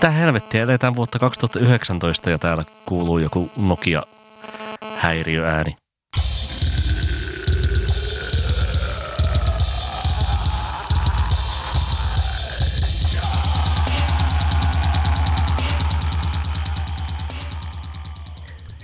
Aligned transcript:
Mitä 0.00 0.10
helvettiä, 0.10 0.62
eletään 0.62 0.96
vuotta 0.96 1.18
2019 1.18 2.30
ja 2.30 2.38
täällä 2.38 2.64
kuuluu 2.86 3.18
joku 3.18 3.50
Nokia-häiriöääni. 3.56 5.76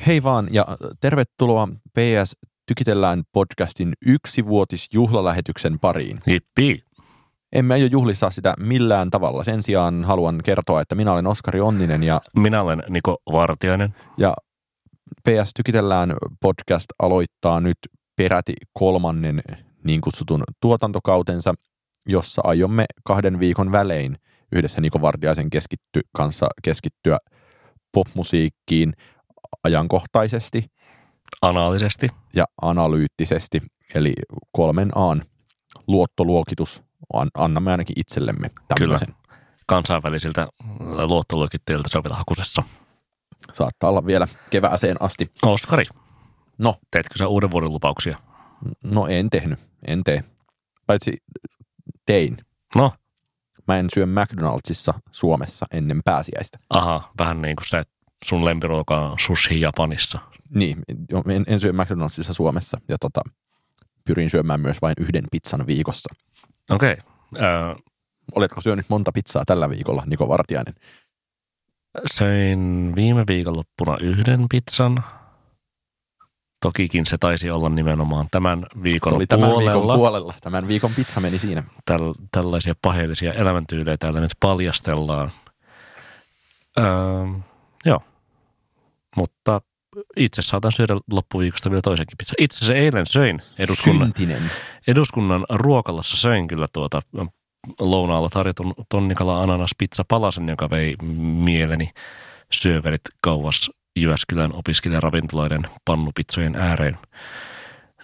Hei 0.06 0.22
vaan 0.22 0.48
ja 0.50 0.66
tervetuloa 1.00 1.68
PS 1.92 2.36
Tykitellään 2.66 3.22
podcastin 3.32 3.92
yksivuotisjuhlalähetyksen 4.06 5.78
pariin. 5.78 6.18
Hippi. 6.28 6.85
Emme 7.56 7.74
aio 7.74 7.86
juhlissa 7.86 8.30
sitä 8.30 8.54
millään 8.58 9.10
tavalla. 9.10 9.44
Sen 9.44 9.62
sijaan 9.62 10.04
haluan 10.04 10.40
kertoa, 10.44 10.80
että 10.80 10.94
minä 10.94 11.12
olen 11.12 11.26
Oskari 11.26 11.60
Onninen 11.60 12.02
ja, 12.02 12.20
Minä 12.36 12.62
olen 12.62 12.82
Niko 12.88 13.16
Vartiainen. 13.32 13.94
ja 14.18 14.34
PS 15.28 15.50
Tykitellään 15.56 16.14
podcast 16.40 16.86
aloittaa 17.02 17.60
nyt 17.60 17.78
peräti 18.16 18.52
kolmannen 18.72 19.42
niin 19.84 20.00
kutsutun 20.00 20.44
tuotantokautensa, 20.60 21.54
jossa 22.08 22.42
aiomme 22.44 22.84
kahden 23.04 23.40
viikon 23.40 23.72
välein 23.72 24.16
yhdessä 24.52 24.80
Niko 24.80 25.00
Vartiaisen 25.00 25.50
keskitty, 25.50 26.00
kanssa 26.16 26.46
keskittyä 26.62 27.18
popmusiikkiin 27.92 28.92
ajankohtaisesti 29.64 30.64
Anaalisesti. 31.42 32.08
ja 32.34 32.44
analyyttisesti, 32.62 33.62
eli 33.94 34.12
kolmen 34.52 34.90
Aan 34.94 35.22
luottoluokitus 35.86 36.85
annamme 37.34 37.70
ainakin 37.70 38.00
itsellemme 38.00 38.50
tämmöisen. 38.68 39.14
Kansainvälisiltä 39.66 40.48
luottoluokittajilta 41.08 41.88
se 41.88 41.98
on 41.98 42.04
vielä 42.04 42.16
hakusessa. 42.16 42.62
Saattaa 43.52 43.90
olla 43.90 44.06
vielä 44.06 44.28
kevääseen 44.50 44.96
asti. 45.00 45.30
Oskari, 45.42 45.84
No, 46.58 46.74
teetkö 46.90 47.18
sä 47.18 47.28
uuden 47.28 47.50
vuoden 47.50 47.72
lupauksia? 47.72 48.18
no 48.84 49.06
en 49.06 49.30
tehnyt, 49.30 49.58
en 49.86 50.04
tee. 50.04 50.24
Paitsi 50.86 51.16
tein. 52.06 52.36
No, 52.74 52.92
Mä 53.68 53.78
en 53.78 53.86
syö 53.94 54.06
McDonaldsissa 54.06 54.94
Suomessa 55.12 55.66
ennen 55.70 56.00
pääsiäistä. 56.04 56.58
aha, 56.70 57.12
vähän 57.18 57.42
niin 57.42 57.56
kuin 57.56 57.68
se, 57.68 57.78
että 57.78 57.94
sun 58.24 58.44
lempiruoka 58.44 59.00
on 59.10 59.18
sushi 59.18 59.60
Japanissa. 59.60 60.18
Niin, 60.54 60.78
en, 61.34 61.44
en 61.46 61.60
syö 61.60 61.72
McDonaldsissa 61.72 62.32
Suomessa 62.32 62.80
ja 62.88 62.98
tota, 62.98 63.20
pyrin 64.04 64.30
syömään 64.30 64.60
myös 64.60 64.82
vain 64.82 64.94
yhden 65.00 65.24
pizzan 65.32 65.66
viikossa. 65.66 66.14
Okei. 66.70 66.96
Okay. 67.34 67.74
Oletko 68.34 68.60
syönyt 68.60 68.86
monta 68.88 69.12
pizzaa 69.12 69.44
tällä 69.44 69.70
viikolla, 69.70 70.02
Niko 70.06 70.28
Vartiainen? 70.28 70.74
söin 72.12 72.92
viime 72.96 73.24
viikonloppuna 73.28 73.96
yhden 74.00 74.46
pizzan. 74.50 75.04
Tokikin 76.60 77.06
se 77.06 77.18
taisi 77.18 77.50
olla 77.50 77.68
nimenomaan 77.68 78.28
tämän 78.30 78.66
viikon 78.82 79.10
Se 79.10 79.16
oli 79.16 79.26
tämän 79.26 79.50
puolella. 79.50 79.72
viikon 79.72 79.96
puolella. 79.98 80.34
Tämän 80.40 80.68
viikon 80.68 80.94
pizza 80.94 81.20
meni 81.20 81.38
siinä. 81.38 81.62
Täl, 81.84 82.14
tällaisia 82.30 82.74
paheellisia 82.82 83.32
elämäntyylejä 83.32 83.96
täällä 83.96 84.20
nyt 84.20 84.32
paljastellaan. 84.40 85.32
Öö, 86.78 86.84
joo, 87.84 88.00
mutta 89.16 89.60
itse 90.16 90.42
saatan 90.42 90.72
syödä 90.72 90.96
loppuviikosta 91.10 91.70
vielä 91.70 91.82
toisenkin 91.82 92.16
pizza. 92.18 92.34
Itse 92.38 92.58
asiassa 92.58 92.74
eilen 92.74 93.06
söin 93.06 93.40
eduskunnan, 93.58 94.06
Syntinen. 94.06 94.50
eduskunnan 94.86 95.44
ruokalassa 95.50 96.16
söin 96.16 96.48
kyllä 96.48 96.68
tuota 96.72 97.02
lounaalla 97.80 98.28
tarjotun 98.28 98.74
tonnikala 98.88 99.42
ananas 99.42 99.70
pizza 99.78 100.04
palasen, 100.08 100.48
joka 100.48 100.70
vei 100.70 100.96
mieleni 101.44 101.90
syöverit 102.52 103.02
kauas 103.20 103.70
Jyväskylän 103.98 104.52
opiskelijaravintoloiden 104.54 105.62
pannupitsojen 105.84 106.56
ääreen. 106.56 106.98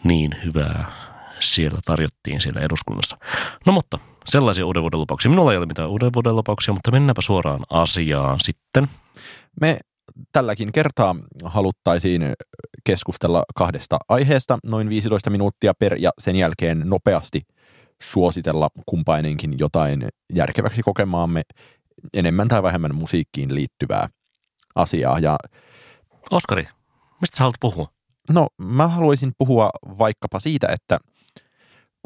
Niin 0.04 0.36
hyvää 0.44 0.92
siellä 1.40 1.78
tarjottiin 1.84 2.40
siellä 2.40 2.60
eduskunnassa. 2.60 3.18
No 3.66 3.72
mutta 3.72 3.98
sellaisia 4.26 4.66
uuden 4.66 4.82
vuoden 4.82 5.00
lupauksia. 5.00 5.30
Minulla 5.30 5.52
ei 5.52 5.58
ole 5.58 5.66
mitään 5.66 5.88
uuden 5.88 6.10
vuoden 6.14 6.36
lupauksia, 6.36 6.74
mutta 6.74 6.90
mennäänpä 6.90 7.22
suoraan 7.22 7.60
asiaan 7.70 8.40
sitten. 8.40 8.88
Me 9.60 9.78
tälläkin 10.32 10.72
kertaa 10.72 11.16
haluttaisiin 11.44 12.32
keskustella 12.84 13.44
kahdesta 13.54 13.98
aiheesta 14.08 14.58
noin 14.64 14.88
15 14.88 15.30
minuuttia 15.30 15.74
per 15.78 15.94
ja 15.98 16.10
sen 16.18 16.36
jälkeen 16.36 16.82
nopeasti 16.84 17.40
suositella 18.02 18.68
kumpainenkin 18.86 19.54
jotain 19.58 20.08
järkeväksi 20.34 20.82
kokemaamme 20.82 21.42
enemmän 22.14 22.48
tai 22.48 22.62
vähemmän 22.62 22.94
musiikkiin 22.94 23.54
liittyvää 23.54 24.08
asiaa. 24.74 25.18
Ja 25.18 25.36
Oskari, 26.30 26.68
mistä 27.20 27.36
sä 27.36 27.42
haluat 27.42 27.56
puhua? 27.60 27.88
no, 28.30 28.48
mä 28.58 28.88
haluaisin 28.88 29.32
puhua 29.38 29.70
vaikkapa 29.98 30.40
siitä, 30.40 30.68
että 30.70 30.98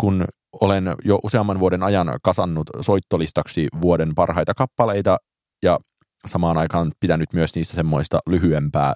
kun 0.00 0.24
olen 0.60 0.84
jo 1.04 1.18
useamman 1.22 1.60
vuoden 1.60 1.82
ajan 1.82 2.18
kasannut 2.22 2.70
soittolistaksi 2.80 3.68
vuoden 3.80 4.14
parhaita 4.14 4.54
kappaleita 4.54 5.16
ja 5.62 5.78
samaan 6.26 6.59
aikaan 6.59 6.92
pitänyt 7.00 7.32
myös 7.32 7.54
niistä 7.54 7.75
semmoista 7.75 8.19
lyhyempää 8.26 8.94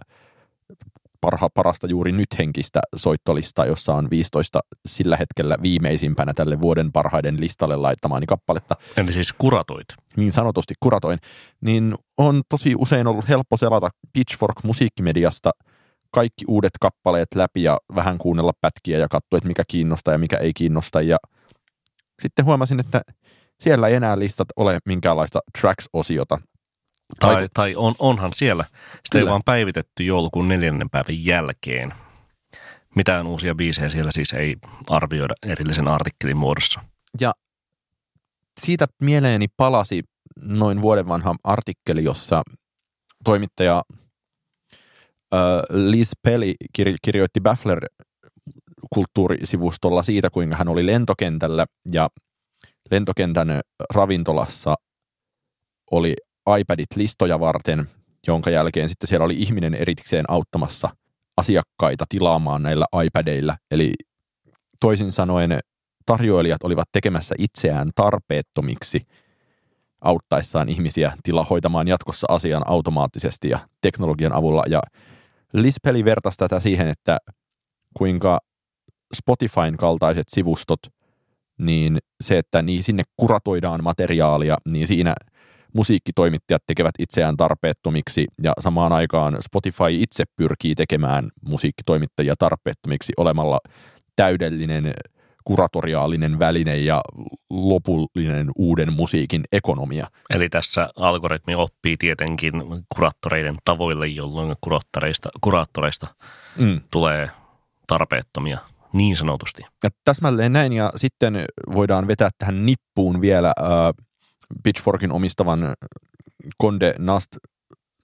parha, 1.21 1.49
parasta 1.55 1.87
juuri 1.87 2.13
nyt 2.13 2.39
henkistä 2.39 2.81
soittolistaa, 2.97 3.67
jossa 3.67 3.95
on 3.95 4.11
15 4.11 4.61
sillä 4.87 5.17
hetkellä 5.17 5.57
viimeisimpänä 5.63 6.33
tälle 6.35 6.61
vuoden 6.61 6.93
parhaiden 6.93 7.41
listalle 7.41 7.77
laittamaani 7.77 8.27
kappaletta, 8.27 8.75
Eli 8.97 9.13
siis 9.13 9.33
kuratoit. 9.33 9.87
niin 10.17 10.33
sanotusti 10.33 10.75
kuratoin, 10.81 11.19
niin 11.61 11.95
on 12.19 12.43
tosi 12.49 12.75
usein 12.79 13.07
ollut 13.07 13.29
helppo 13.29 13.57
selata 13.57 13.89
Pitchfork 14.13 14.65
musiikkimediasta 14.65 15.51
kaikki 16.11 16.45
uudet 16.49 16.73
kappaleet 16.81 17.29
läpi 17.35 17.63
ja 17.63 17.79
vähän 17.95 18.19
kuunnella 18.19 18.53
pätkiä 18.61 18.99
ja 18.99 19.09
katsoa, 19.09 19.37
että 19.37 19.49
mikä 19.49 19.63
kiinnostaa 19.69 20.15
ja 20.15 20.19
mikä 20.19 20.37
ei 20.37 20.53
kiinnosta. 20.53 21.03
Ja 21.03 21.17
sitten 22.23 22.45
huomasin, 22.45 22.81
että 22.81 23.01
siellä 23.61 23.89
ei 23.89 23.95
enää 23.95 24.19
listat 24.19 24.49
ole 24.57 24.79
minkäänlaista 24.85 25.39
tracks-osiota. 25.61 26.39
Tai, 27.19 27.49
tai 27.55 27.75
on, 27.77 27.95
onhan 27.99 28.33
siellä. 28.35 28.65
Sitä 28.91 29.19
ei 29.19 29.21
Kyllä. 29.21 29.31
vaan 29.31 29.43
päivitetty 29.45 30.05
joulukuun 30.05 30.49
neljännen 30.49 30.91
päivän 30.91 31.25
jälkeen. 31.25 31.93
Mitään 32.95 33.27
uusia 33.27 33.55
biisejä 33.55 33.89
siellä 33.89 34.13
siis 34.13 34.33
ei 34.33 34.57
arvioida 34.89 35.35
erillisen 35.47 35.89
artikkelin 35.89 36.37
muodossa. 36.37 36.81
Ja 37.21 37.33
siitä 38.61 38.87
mieleeni 39.03 39.47
palasi 39.57 40.03
noin 40.41 40.83
vuoden 40.83 41.09
vanha 41.09 41.35
artikkeli, 41.45 42.05
jossa 42.05 42.43
toimittaja 43.25 43.83
Liz 45.71 46.11
Pelli 46.23 46.55
kir- 46.79 46.97
kirjoitti 47.03 47.41
Baffler 47.41 47.87
kulttuurisivustolla 48.95 50.03
siitä, 50.03 50.31
kuinka 50.31 50.57
hän 50.57 50.69
oli 50.69 50.87
lentokentällä 50.87 51.67
ja 51.93 52.09
lentokentän 52.91 53.61
ravintolassa 53.95 54.75
oli 55.91 56.15
iPadit 56.59 56.97
listoja 56.97 57.41
varten, 57.41 57.89
jonka 58.27 58.51
jälkeen 58.51 58.89
sitten 58.89 59.09
siellä 59.09 59.25
oli 59.25 59.37
ihminen 59.39 59.75
erikseen 59.75 60.25
auttamassa 60.29 60.89
asiakkaita 61.37 62.05
tilaamaan 62.09 62.63
näillä 62.63 62.85
iPadeilla. 63.05 63.57
Eli 63.71 63.93
toisin 64.81 65.13
sanoen 65.13 65.59
tarjoilijat 66.07 66.63
olivat 66.63 66.89
tekemässä 66.93 67.35
itseään 67.39 67.91
tarpeettomiksi 67.95 69.07
auttaessaan 70.01 70.69
ihmisiä 70.69 71.13
tila 71.23 71.47
hoitamaan 71.51 71.89
jatkossa 71.89 72.27
asian 72.31 72.63
automaattisesti 72.67 73.49
ja 73.49 73.59
teknologian 73.81 74.33
avulla. 74.33 74.63
Ja 74.69 74.83
Lispeli 75.53 76.05
vertasi 76.05 76.39
tätä 76.39 76.61
siihen, 76.61 76.89
että 76.89 77.19
kuinka 77.97 78.39
Spotifyn 79.15 79.77
kaltaiset 79.77 80.29
sivustot, 80.29 80.81
niin 81.59 81.99
se, 82.21 82.39
että 82.39 82.63
niin 82.63 82.83
sinne 82.83 83.03
kuratoidaan 83.17 83.85
materiaalia, 83.85 84.57
niin 84.73 84.87
siinä 84.87 85.15
musiikkitoimittajat 85.75 86.63
tekevät 86.67 86.95
itseään 86.99 87.37
tarpeettomiksi 87.37 88.27
ja 88.43 88.53
samaan 88.61 88.93
aikaan 88.93 89.37
Spotify 89.45 89.85
itse 89.91 90.25
pyrkii 90.37 90.75
tekemään 90.75 91.29
musiikkitoimittajia 91.45 92.35
tarpeettomiksi 92.39 93.13
olemalla 93.17 93.59
täydellinen 94.17 94.95
kuratoriaalinen 95.45 96.39
väline 96.39 96.77
ja 96.77 97.01
lopullinen 97.51 98.51
uuden 98.57 98.93
musiikin 98.93 99.43
ekonomia. 99.53 100.07
Eli 100.31 100.49
tässä 100.49 100.89
algoritmi 100.97 101.55
oppii 101.55 101.97
tietenkin 101.97 102.53
kuraattoreiden 102.95 103.57
tavoille, 103.65 104.07
jolloin 104.07 104.57
kuraattoreista, 104.61 105.29
kuraattoreista 105.41 106.07
Mm. 106.59 106.81
tulee 106.91 107.31
tarpeettomia, 107.87 108.59
niin 108.93 109.17
sanotusti. 109.17 109.63
Ja 109.83 109.91
täsmälleen 110.05 110.53
näin, 110.53 110.73
ja 110.73 110.93
sitten 110.97 111.45
voidaan 111.75 112.07
vetää 112.07 112.29
tähän 112.39 112.67
nippuun 112.67 113.21
vielä 113.21 113.53
äh, 113.61 113.67
Pitchforkin 114.63 115.13
omistavan 115.13 115.75
Conde 116.63 116.95
Nast 116.99 117.29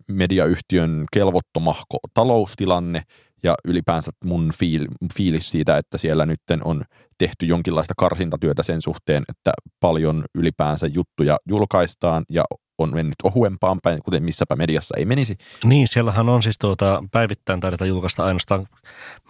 mediayhtiön 0.08 1.04
kelvottomahko 1.12 1.98
taloustilanne 2.14 3.02
ja 3.42 3.54
ylipäänsä 3.64 4.10
mun 4.24 4.52
fiil, 4.58 4.86
fiilis 5.16 5.50
siitä, 5.50 5.76
että 5.76 5.98
siellä 5.98 6.26
nyt 6.26 6.40
on 6.64 6.82
tehty 7.18 7.46
jonkinlaista 7.46 7.94
karsintatyötä 7.96 8.62
sen 8.62 8.82
suhteen, 8.82 9.22
että 9.28 9.52
paljon 9.80 10.24
ylipäänsä 10.34 10.86
juttuja 10.86 11.36
julkaistaan 11.48 12.24
ja 12.30 12.44
on 12.78 12.94
mennyt 12.94 13.14
ohuempaan 13.22 13.78
päin, 13.82 14.02
kuten 14.02 14.22
missäpä 14.22 14.56
mediassa 14.56 14.94
ei 14.98 15.04
menisi. 15.04 15.36
Niin, 15.64 15.88
siellähän 15.88 16.28
on 16.28 16.42
siis 16.42 16.58
tuota, 16.58 17.04
päivittäin 17.12 17.60
taideta 17.60 17.86
julkaista 17.86 18.24
ainoastaan, 18.24 18.66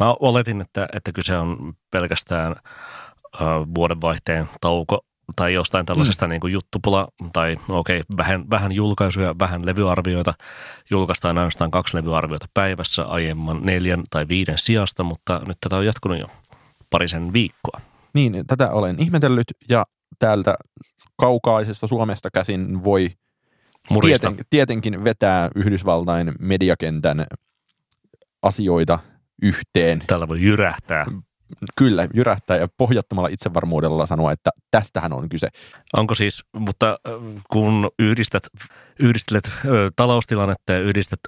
mä 0.01 0.15
oletin, 0.21 0.61
että, 0.61 0.89
että 0.93 1.13
kyse 1.13 1.37
on 1.37 1.75
pelkästään 1.91 2.57
vuodenvaihteen 3.75 4.49
tauko 4.61 5.01
tai 5.37 5.55
jostain 5.55 5.87
tällaisesta 5.87 6.27
mm. 6.27 6.31
niin 6.31 6.41
kuin 6.41 6.53
juttupula, 6.53 7.09
tai 7.33 7.57
no 7.69 7.79
okei, 7.79 8.01
okay, 8.01 8.17
vähän, 8.17 8.51
vähän 8.51 8.73
julkaisuja, 8.73 9.35
vähän 9.39 9.67
levyarvioita. 9.67 10.35
Julkaistaan 10.91 11.39
ainoastaan 11.39 11.71
kaksi 11.71 11.97
levyarviota 11.97 12.47
päivässä 12.55 13.03
aiemman 13.03 13.63
neljän 13.63 14.05
tai 14.11 14.29
viiden 14.29 14.59
sijasta, 14.59 15.03
mutta 15.03 15.41
nyt 15.47 15.57
tätä 15.61 15.77
on 15.77 15.87
jatkunut 15.87 16.19
jo 16.19 16.27
parisen 16.91 17.33
viikkoa. 17.33 17.81
Niin, 18.15 18.45
tätä 18.47 18.71
olen 18.71 18.97
ihmetellyt 18.99 19.47
ja 19.69 19.85
täältä 20.19 20.55
kaukaisesta 21.17 21.87
Suomesta 21.87 22.29
käsin 22.31 22.85
voi 22.85 23.11
tieten, 24.01 24.37
tietenkin 24.51 25.05
vetää 25.05 25.51
Yhdysvaltain 25.55 26.33
mediakentän 26.39 27.27
asioita 28.43 28.99
yhteen. 29.43 30.03
Tällä 30.07 30.29
voi 30.29 30.43
jyrähtää. 30.43 31.05
Kyllä, 31.77 32.09
jyrähtää 32.15 32.57
ja 32.57 32.69
pohjattomalla 32.77 33.29
itsevarmuudella 33.29 34.07
sanoa, 34.07 34.33
että 34.33 34.51
tästähän 34.71 35.13
on 35.13 35.29
kyse. 35.29 35.49
Onko 35.93 36.15
siis, 36.15 36.45
mutta 36.53 36.99
kun 37.51 37.91
yhdistät, 37.99 38.43
yhdistelet 39.01 39.51
ö, 39.65 39.91
taloustilannetta 39.97 40.73
ja 40.73 40.81
yhdistät 40.81 41.21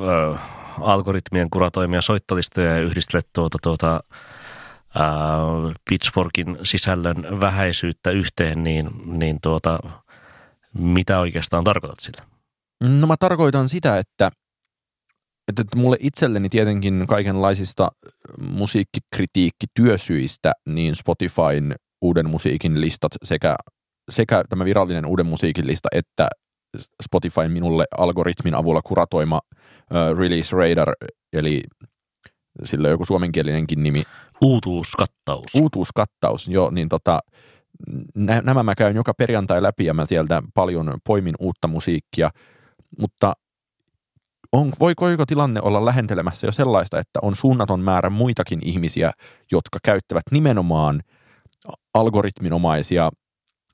ö, 0.00 0.36
algoritmien 0.80 1.50
kuratoimia 1.50 2.02
soittolistoja 2.02 2.76
ja 2.76 2.82
yhdistelet 2.82 3.28
tuota, 3.32 3.58
tuota, 3.62 4.00
ö, 4.96 5.00
Pitchforkin 5.90 6.58
sisällön 6.62 7.40
vähäisyyttä 7.40 8.10
yhteen, 8.10 8.64
niin, 8.64 8.90
niin 9.06 9.38
tuota, 9.42 9.78
mitä 10.78 11.18
oikeastaan 11.18 11.64
tarkoitat 11.64 12.00
sillä? 12.00 12.22
No 13.00 13.06
mä 13.06 13.14
tarkoitan 13.20 13.68
sitä, 13.68 13.98
että– 13.98 14.30
että, 15.48 15.62
että 15.62 15.78
mulle 15.78 15.96
itselleni 16.00 16.48
tietenkin 16.48 17.04
kaikenlaisista 17.08 17.88
musiikkikritiikkityösyistä, 18.50 20.52
niin 20.68 20.96
Spotifyn 20.96 21.74
uuden 22.02 22.30
musiikin 22.30 22.80
listat 22.80 23.12
sekä, 23.22 23.56
sekä 24.10 24.44
tämä 24.48 24.64
virallinen 24.64 25.06
uuden 25.06 25.26
musiikin 25.26 25.66
lista, 25.66 25.88
että 25.92 26.28
Spotifyn 27.02 27.52
minulle 27.52 27.84
algoritmin 27.98 28.54
avulla 28.54 28.82
kuratoima 28.82 29.40
uh, 29.54 30.18
Release 30.18 30.56
Radar, 30.56 30.92
eli 31.32 31.62
sillä 32.64 32.88
on 32.88 32.92
joku 32.92 33.04
suomenkielinenkin 33.04 33.82
nimi. 33.82 34.02
Uutuuskattaus. 34.40 35.54
Uutuuskattaus, 35.54 36.48
joo, 36.48 36.70
niin 36.70 36.88
tota, 36.88 37.18
nämä 38.16 38.62
mä 38.62 38.74
käyn 38.74 38.96
joka 38.96 39.14
perjantai 39.14 39.62
läpi 39.62 39.84
ja 39.84 39.94
mä 39.94 40.06
sieltä 40.06 40.42
paljon 40.54 40.98
poimin 41.06 41.34
uutta 41.38 41.68
musiikkia, 41.68 42.30
mutta 43.00 43.32
on, 44.54 44.72
voiko 44.80 45.06
tilanne 45.26 45.60
olla 45.62 45.84
lähentelemässä 45.84 46.46
jo 46.46 46.52
sellaista, 46.52 46.98
että 46.98 47.18
on 47.22 47.36
suunnaton 47.36 47.80
määrä 47.80 48.10
muitakin 48.10 48.60
ihmisiä, 48.62 49.12
jotka 49.52 49.78
käyttävät 49.84 50.22
nimenomaan 50.30 51.00
algoritminomaisia 51.94 53.10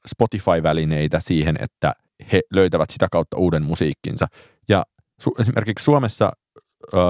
Spotify-välineitä 0.07 1.21
siihen, 1.21 1.57
että 1.61 1.93
he 2.33 2.41
löytävät 2.53 2.91
sitä 2.91 3.07
kautta 3.13 3.37
uuden 3.37 3.63
musiikkinsa. 3.63 4.27
Ja 4.69 4.83
su- 5.23 5.41
esimerkiksi 5.41 5.85
Suomessa 5.85 6.31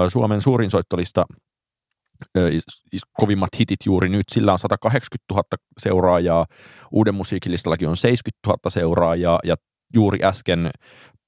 Suomen 0.09 0.41
suurin 0.41 0.71
soittolista 0.71 1.25
kovimmat 3.13 3.49
hitit 3.59 3.79
juuri 3.85 4.09
nyt. 4.09 4.23
Sillä 4.31 4.53
on 4.53 4.59
180 4.59 5.33
000 5.33 5.43
seuraajaa, 5.79 6.45
uuden 6.91 7.15
musiikilistallakin 7.15 7.87
on 7.87 7.97
70 7.97 8.47
000 8.47 8.57
seuraajaa 8.69 9.39
ja 9.43 9.55
juuri 9.93 10.19
äsken 10.23 10.69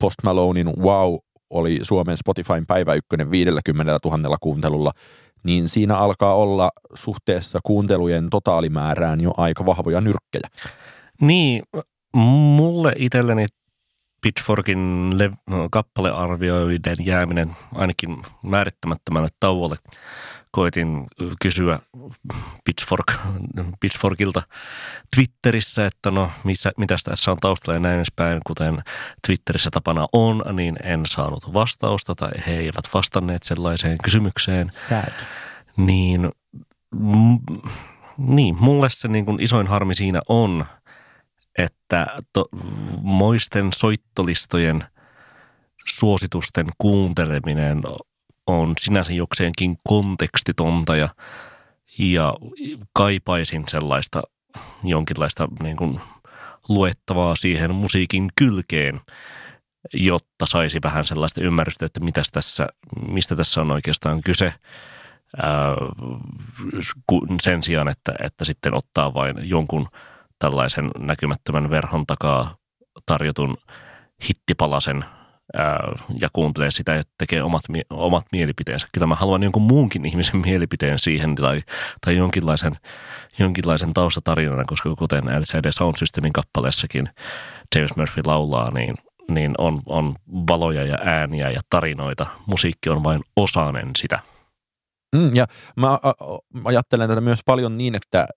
Post 0.02 0.16
Malonein 0.24 0.68
Wow 0.68 1.16
oli 1.54 1.80
Suomen 1.82 2.18
Spotifyn 2.18 2.66
päivä 2.68 2.94
ykkönen 2.94 3.32
50 3.32 4.00
000 4.06 4.38
kuuntelulla, 4.42 4.92
niin 5.44 5.70
siinä 5.70 5.98
alkaa 5.98 6.36
olla 6.36 6.70
suhteessa 6.94 7.60
kuuntelujen 7.64 8.30
totaalimäärään 8.30 9.22
jo 9.22 9.34
aika 9.38 9.66
vahvoja 9.66 10.02
nyrkkejä. 10.02 10.48
Niin, 11.22 11.64
mulle 12.16 12.94
itselleni 12.98 13.46
Pitchforkin 14.22 15.12
le- 15.18 15.32
kappalearvioiden 15.72 16.96
jääminen 17.00 17.56
ainakin 17.76 18.24
määrittämättömälle 18.44 19.30
tauolle 19.40 19.76
koitin 20.56 21.08
kysyä 21.42 21.80
Pitchfork, 22.66 23.12
Pitchforkilta 23.80 24.44
Twitterissä, 25.16 25.86
että 25.86 26.12
no 26.12 26.32
missä, 26.44 26.72
mitäs 26.78 27.04
tässä 27.04 27.32
on 27.32 27.38
taustalla 27.38 27.76
ja 27.76 27.80
näin 27.80 27.96
edespäin, 27.96 28.42
kuten 28.48 28.84
Twitterissä 29.28 29.70
tapana 29.72 30.08
on, 30.14 30.44
niin 30.54 30.78
en 30.84 31.06
saanut 31.06 31.54
vastausta 31.54 32.16
tai 32.16 32.32
he 32.48 32.58
eivät 32.58 32.90
vastanneet 32.94 33.44
sellaiseen 33.44 33.98
kysymykseen. 34.04 34.72
Sad. 34.90 35.14
Niin, 35.78 36.32
m- 36.96 37.62
niin 38.18 38.56
mulle 38.60 38.90
se 38.90 39.08
niin 39.08 39.26
kuin 39.26 39.40
isoin 39.40 39.68
harmi 39.68 39.96
siinä 39.96 40.22
on, 40.30 40.66
että 41.58 42.08
to, 42.34 42.46
moisten 43.02 43.70
soittolistojen 43.74 44.84
suositusten 45.88 46.68
kuunteleminen 46.78 47.82
on 48.48 48.74
sinänsä 48.80 49.14
jokseenkin 49.14 49.78
kontekstitonta 49.88 50.96
ja, 50.96 51.10
ja 51.98 52.34
kaipaisin 52.94 53.64
sellaista 53.68 54.22
jonkinlaista 54.84 55.48
niin 55.64 55.78
kuin 55.78 56.02
luettavaa 56.70 57.36
siihen 57.36 57.76
musiikin 57.76 58.30
kylkeen, 58.36 59.02
jotta 59.94 60.46
saisi 60.46 60.80
vähän 60.84 61.06
sellaista 61.06 61.42
ymmärrystä, 61.42 61.86
että 61.86 62.00
mitäs 62.00 62.30
tässä, 62.32 62.68
mistä 63.08 63.36
tässä 63.36 63.62
on 63.62 63.72
oikeastaan 63.72 64.22
kyse. 64.22 64.54
Sen 67.42 67.64
sijaan, 67.64 67.88
että, 67.88 68.14
että 68.24 68.46
sitten 68.46 68.74
ottaa 68.74 69.14
vain 69.14 69.50
jonkun 69.50 69.88
tällaisen 70.40 70.92
näkymättömän 70.98 71.70
verhon 71.70 72.06
takaa 72.06 72.56
tarjotun 73.06 73.58
hittipalasen 74.30 75.06
ja 76.22 76.30
kuuntelee 76.34 76.72
sitä 76.72 76.96
ja 76.96 77.04
tekee 77.18 77.44
omat, 77.44 77.64
omat 77.90 78.26
mielipiteensä. 78.32 78.88
Kyllä 78.94 79.08
mä 79.08 79.16
haluan 79.16 79.44
jonkun 79.44 79.62
muunkin 79.62 80.06
ihmisen 80.06 80.38
mielipiteen 80.38 81.00
siihen 81.00 81.36
tai, 81.36 81.62
tai 82.06 82.18
jonkinlaisen, 82.18 82.76
jonkinlaisen 83.40 83.94
taustatarinan, 83.94 84.66
koska 84.66 84.96
kuten 84.96 85.24
LCD 85.26 85.72
Sound 85.72 85.98
Systemin 85.98 86.34
kappaleessakin 86.34 87.10
James 87.76 87.96
Murphy 87.96 88.22
laulaa, 88.26 88.72
niin, 88.72 88.96
niin 89.32 89.54
on, 89.58 89.82
on 89.86 90.16
valoja 90.30 90.84
ja 90.84 90.98
ääniä 91.02 91.50
ja 91.50 91.62
tarinoita. 91.70 92.26
Musiikki 92.46 92.90
on 92.90 93.04
vain 93.04 93.22
osanen 93.36 93.92
sitä. 93.98 94.20
Mm, 95.16 95.36
ja 95.36 95.46
mä 95.76 96.00
ajattelen 96.66 97.10
tätä 97.10 97.22
myös 97.22 97.40
paljon 97.46 97.78
niin, 97.78 97.96
että 97.96 98.28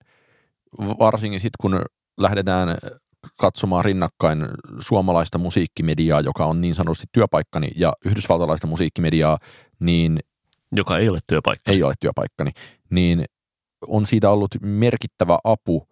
varsinkin 0.99 1.39
sitten 1.39 1.57
kun 1.61 1.81
lähdetään 2.17 2.77
katsomaan 3.39 3.85
rinnakkain 3.85 4.45
suomalaista 4.79 5.37
musiikkimediaa, 5.37 6.21
joka 6.21 6.45
on 6.45 6.61
niin 6.61 6.75
sanotusti 6.75 7.07
työpaikkani, 7.11 7.67
ja 7.75 7.93
yhdysvaltalaista 8.05 8.67
musiikkimediaa, 8.67 9.37
niin... 9.79 10.19
Joka 10.71 10.97
ei 10.97 11.09
ole 11.09 11.19
työpaikka. 11.27 11.71
Ei 11.71 11.83
ole 11.83 11.93
työpaikkani. 11.99 12.51
Niin 12.91 13.25
on 13.87 14.05
siitä 14.05 14.31
ollut 14.31 14.55
merkittävä 14.61 15.39
apu, 15.43 15.87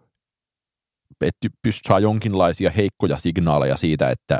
että 1.21 1.47
saa 1.87 1.99
jonkinlaisia 1.99 2.69
heikkoja 2.69 3.17
signaaleja 3.17 3.77
siitä, 3.77 4.09
että 4.09 4.39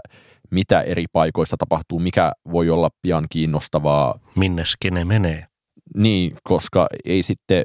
mitä 0.51 0.81
eri 0.81 1.05
paikoissa 1.13 1.57
tapahtuu, 1.57 1.99
mikä 1.99 2.31
voi 2.51 2.69
olla 2.69 2.89
pian 3.01 3.25
kiinnostavaa. 3.29 4.19
Minne 4.35 4.65
skene 4.65 5.05
menee. 5.05 5.47
Niin, 5.95 6.37
koska 6.43 6.87
ei 7.05 7.23
sitten 7.23 7.63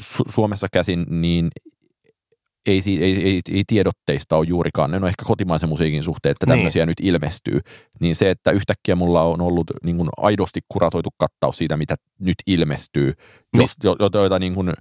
Su- 0.00 0.32
Suomessa 0.32 0.66
käsin, 0.72 1.06
niin 1.08 1.50
ei, 2.66 2.80
ei, 2.86 3.24
ei, 3.24 3.40
ei 3.52 3.64
tiedotteista 3.66 4.36
ole 4.36 4.46
juurikaan, 4.46 4.90
ne 4.90 4.96
on 4.96 5.08
ehkä 5.08 5.24
kotimaisen 5.24 5.68
musiikin 5.68 6.02
suhteen, 6.02 6.30
että 6.30 6.46
tämmöisiä 6.46 6.82
niin. 6.82 6.88
nyt 6.88 7.00
ilmestyy, 7.00 7.60
niin 8.00 8.16
se, 8.16 8.30
että 8.30 8.50
yhtäkkiä 8.50 8.96
mulla 8.96 9.22
on 9.22 9.40
ollut 9.40 9.66
niin 9.84 9.96
kuin 9.96 10.08
aidosti 10.16 10.60
kuratoitu 10.68 11.08
kattaus 11.18 11.56
siitä, 11.56 11.76
mitä 11.76 11.94
nyt 12.18 12.34
ilmestyy, 12.46 13.12
niin. 13.52 13.60
jos, 13.60 13.72
jo, 13.84 13.96
joita 14.14 14.38
niin 14.38 14.54
kuin 14.54 14.72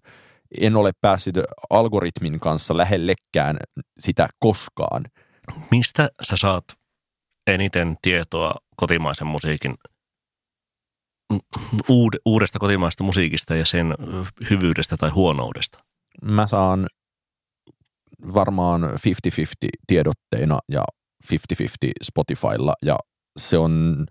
en 0.62 0.76
ole 0.76 0.92
päässyt 1.02 1.36
algoritmin 1.70 2.40
kanssa 2.40 2.78
lähellekään 2.78 3.58
sitä 4.00 4.28
koskaan. 4.40 5.06
Mistä 5.72 6.10
sä 6.22 6.36
saat 6.38 6.64
eniten 7.48 7.98
tietoa 8.02 8.56
kotimaisen 8.76 9.28
musiikin 9.28 9.76
uudesta 12.26 12.60
kotimaista 12.60 13.04
musiikista 13.04 13.56
ja 13.56 13.66
sen 13.66 13.96
hyvyydestä 14.50 14.98
tai 14.98 15.10
huonoudesta? 15.10 15.80
Mä 16.22 16.48
saan 16.48 16.88
varmaan 18.34 18.84
50-50 18.84 18.88
tiedotteina 19.88 20.60
ja 20.72 20.84
50-50 21.34 21.36
Spotifylla 22.04 22.74
ja 22.86 22.96
se 23.40 23.58
on 23.58 24.06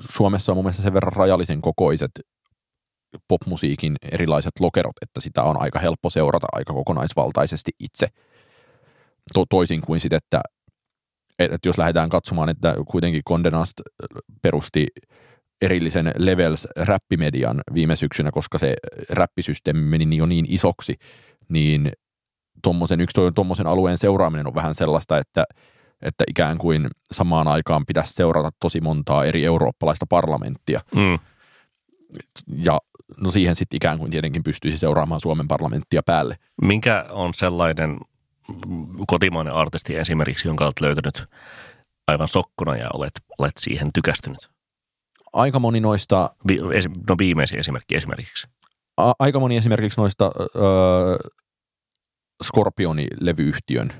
Suomessa 0.00 0.52
on 0.52 0.56
mun 0.56 0.64
mielestä 0.64 0.82
sen 0.82 0.94
verran 0.94 1.12
rajallisen 1.12 1.60
kokoiset 1.60 2.10
popmusiikin 3.28 3.96
erilaiset 4.12 4.52
lokerot, 4.60 4.96
että 5.02 5.20
sitä 5.20 5.42
on 5.42 5.62
aika 5.62 5.78
helppo 5.78 6.10
seurata 6.10 6.46
aika 6.52 6.72
kokonaisvaltaisesti 6.72 7.72
itse. 7.80 8.06
To- 9.34 9.46
toisin 9.50 9.80
kuin 9.80 10.00
sitten, 10.00 10.16
että 10.16 10.40
että 11.38 11.68
jos 11.68 11.78
lähdetään 11.78 12.08
katsomaan, 12.08 12.48
että 12.48 12.74
kuitenkin 12.88 13.22
Condé 13.30 13.50
Nast 13.50 13.72
perusti 14.42 14.86
erillisen 15.62 16.12
Levels 16.16 16.68
räppimedian 16.76 17.62
viime 17.74 17.96
syksynä, 17.96 18.30
koska 18.30 18.58
se 18.58 18.74
räppisysteemi 19.10 19.80
meni 19.80 20.16
jo 20.16 20.26
niin 20.26 20.44
isoksi, 20.48 20.94
niin 21.48 21.92
tommosen, 22.62 23.00
yksi 23.00 23.20
tuommoisen 23.34 23.66
alueen 23.66 23.98
seuraaminen 23.98 24.46
on 24.46 24.54
vähän 24.54 24.74
sellaista, 24.74 25.18
että, 25.18 25.44
että 26.02 26.24
ikään 26.28 26.58
kuin 26.58 26.86
samaan 27.12 27.48
aikaan 27.48 27.86
pitäisi 27.86 28.12
seurata 28.12 28.50
tosi 28.60 28.80
montaa 28.80 29.24
eri 29.24 29.44
eurooppalaista 29.44 30.06
parlamenttia. 30.08 30.80
Mm. 30.94 31.18
Ja 32.56 32.78
no 33.20 33.30
siihen 33.30 33.54
sitten 33.54 33.76
ikään 33.76 33.98
kuin 33.98 34.10
tietenkin 34.10 34.42
pystyisi 34.42 34.78
seuraamaan 34.78 35.20
Suomen 35.20 35.48
parlamenttia 35.48 36.02
päälle. 36.06 36.36
Minkä 36.62 37.06
on 37.10 37.34
sellainen 37.34 37.98
kotimainen 39.06 39.54
artisti 39.54 39.96
esimerkiksi, 39.96 40.48
jonka 40.48 40.64
olet 40.64 40.80
löytänyt 40.80 41.24
aivan 42.08 42.28
sokkona 42.28 42.76
ja 42.76 42.88
olet, 42.94 43.12
olet 43.38 43.54
siihen 43.58 43.88
tykästynyt? 43.94 44.50
Aika 45.32 45.58
moni 45.58 45.80
noista... 45.80 46.30
Vi, 46.48 46.58
no 47.08 47.14
viimeisin 47.18 47.58
esimerkki 47.58 47.94
esimerkiksi. 47.94 48.46
A, 48.96 49.12
aika 49.18 49.40
moni 49.40 49.56
esimerkiksi 49.56 50.00
noista 50.00 50.30
öö, 50.56 51.16
Scorpioni-levyyhtiön 52.44 53.90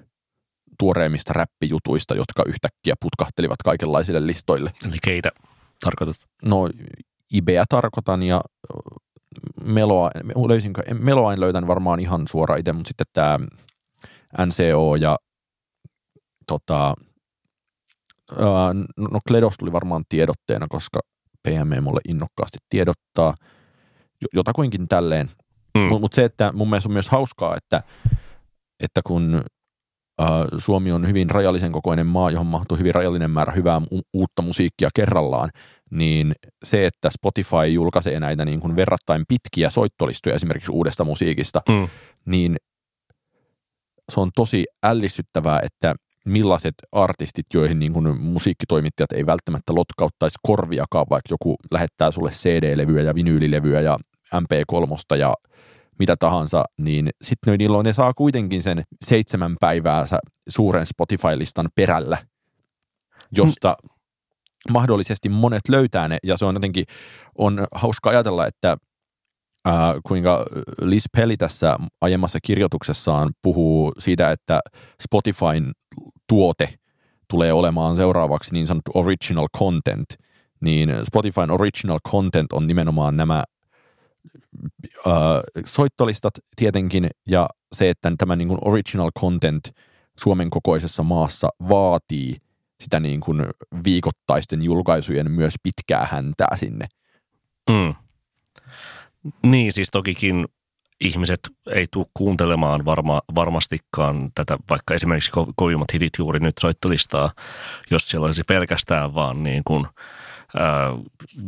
tuoreimmista 0.79 1.33
räppijutuista, 1.33 2.15
jotka 2.15 2.43
yhtäkkiä 2.47 2.95
putkahtelivat 3.01 3.63
kaikenlaisille 3.65 4.27
listoille. 4.27 4.71
Eli 4.89 4.97
keitä 5.03 5.31
tarkoitat? 5.81 6.17
No 6.45 6.69
Ibeä 7.35 7.65
tarkoitan 7.69 8.23
ja 8.23 8.41
Meloa, 9.65 10.11
löysinkö, 10.49 10.83
Meloa 10.95 11.33
en 11.33 11.41
löytän 11.41 11.67
varmaan 11.67 12.01
ihan 12.01 12.29
suoraan 12.29 12.61
itse, 12.61 12.73
mutta 12.73 12.89
sitten 12.89 13.07
tämä 13.13 13.39
NCO 14.47 14.97
ja 14.97 15.17
tota, 16.47 16.95
no 18.97 19.21
Kledos 19.29 19.57
tuli 19.57 19.73
varmaan 19.73 20.05
tiedotteena, 20.09 20.67
koska 20.69 21.01
PME 21.43 21.81
mulle 21.81 22.01
innokkaasti 22.09 22.59
tiedottaa 22.69 23.35
jotakuinkin 24.35 24.89
tälleen. 24.89 25.31
Mm. 25.75 25.83
Mutta 25.83 26.01
mut 26.01 26.13
se, 26.13 26.25
että 26.25 26.53
mun 26.53 26.71
mielestä 26.71 26.89
on 26.89 26.93
myös 26.93 27.09
hauskaa, 27.09 27.57
että, 27.57 27.83
että 28.83 29.01
kun 29.07 29.43
äh, 30.23 30.29
Suomi 30.57 30.93
on 30.93 31.09
hyvin 31.09 31.31
rajallisen 31.31 31.73
kokoinen 31.73 32.07
maa, 32.07 32.31
johon 32.31 32.47
mahtuu 32.47 32.77
hyvin 32.77 32.95
rajallinen 32.95 33.31
määrä 33.31 33.53
hyvää 33.53 33.81
u- 33.93 34.09
uutta 34.13 34.43
musiikkia 34.43 34.89
kerrallaan, 34.95 35.51
niin 35.91 36.33
se, 36.65 36.87
että 36.87 37.11
Spotify 37.11 37.67
julkaisee 37.73 38.21
näitä 38.21 38.45
niin 38.45 38.61
kuin 38.61 38.77
verrattain 38.77 39.25
pitkiä 39.29 39.71
soittolistoja 39.71 40.35
esimerkiksi 40.35 40.73
uudesta 40.73 41.05
musiikista, 41.05 41.63
mm. 41.69 41.89
niin 42.27 42.57
se 44.13 44.21
on 44.21 44.31
tosi 44.35 44.65
ällistyttävää, 44.83 45.61
että 45.63 45.95
millaiset 46.27 46.75
artistit, 46.93 47.47
joihin 47.55 47.79
niin 47.79 47.93
kuin 47.93 48.21
musiikkitoimittajat 48.21 49.13
ei 49.13 49.27
välttämättä 49.27 49.75
lotkauttaisi 49.75 50.39
korviakaan, 50.43 51.07
vaikka 51.11 51.33
joku 51.33 51.57
lähettää 51.71 52.11
sulle 52.11 52.31
CD-levyä 52.31 53.03
ja 53.03 53.15
vinyylilevyä 53.15 53.81
ja 53.81 53.97
MP3 54.35 55.17
ja 55.19 55.35
mitä 55.99 56.17
tahansa, 56.17 56.65
niin 56.79 57.11
sitten 57.23 57.59
niillä 57.59 57.83
ne 57.83 57.93
saa 57.93 58.15
kuitenkin 58.15 58.63
sen 58.63 58.83
seitsemän 59.05 59.57
päivää 59.61 60.05
suuren 60.49 60.87
Spotify-listan 60.87 61.69
perällä, 61.75 62.19
josta 63.33 63.77
mm. 63.83 64.73
mahdollisesti 64.73 65.29
monet 65.29 65.69
löytää 65.69 66.09
ne, 66.09 66.19
ja 66.23 66.37
se 66.37 66.45
on 66.45 66.55
jotenkin, 66.55 66.85
on 67.39 67.67
hauska 67.75 68.11
ajatella, 68.11 68.47
että 68.47 68.77
äh, 69.69 69.75
kuinka 70.07 70.45
Liz 70.83 71.05
Pelli 71.17 71.37
tässä 71.37 71.77
aiemmassa 72.01 72.39
kirjoituksessaan 72.43 73.33
puhuu 73.43 73.93
siitä, 73.99 74.31
että 74.31 74.61
Spotifyn 75.03 75.73
tuote 76.29 76.75
tulee 77.31 77.53
olemaan 77.53 77.97
seuraavaksi 77.97 78.53
niin 78.53 78.67
sanottu 78.67 78.91
original 78.95 79.47
content, 79.59 80.07
niin 80.61 80.93
Spotifyn 81.05 81.51
original 81.51 81.99
content 82.11 82.53
on 82.53 82.67
nimenomaan 82.67 83.17
nämä 83.17 83.45
äh, 85.07 85.13
soittolistat 85.67 86.35
tietenkin 86.57 87.11
ja 87.29 87.49
se, 87.73 87.91
että 87.91 88.13
tämä 88.19 88.37
niin 88.37 88.49
kuin 88.49 88.61
original 88.65 89.11
content 89.21 89.71
Suomen 90.21 90.51
kokoisessa 90.51 91.03
maassa 91.03 91.49
vaatii 91.69 92.37
sitä 92.81 93.01
niin 93.01 93.21
kuin 93.21 93.47
viikoittaisten 93.85 94.63
julkaisujen 94.63 95.31
myös 95.31 95.55
pitkää 95.63 96.07
häntää 96.11 96.57
sinne. 96.57 96.87
Mm. 97.71 97.95
Niin, 99.43 99.73
siis 99.73 99.89
tokikin 99.93 100.47
ihmiset 101.01 101.41
ei 101.71 101.87
tule 101.93 102.07
kuuntelemaan 102.15 102.85
varma, 102.85 103.23
varmastikaan 103.35 104.31
tätä, 104.35 104.59
vaikka 104.71 104.95
esimerkiksi 104.95 105.31
ko- 105.31 105.53
kovimmat 105.57 105.93
hitit 105.93 106.13
juuri 106.19 106.41
nyt 106.41 106.55
soittolistaa, 106.61 107.33
jos 107.91 108.09
siellä 108.09 108.27
olisi 108.27 108.43
pelkästään 108.49 109.15
vaan 109.15 109.43
niin 109.43 109.63
kuin, 109.65 109.87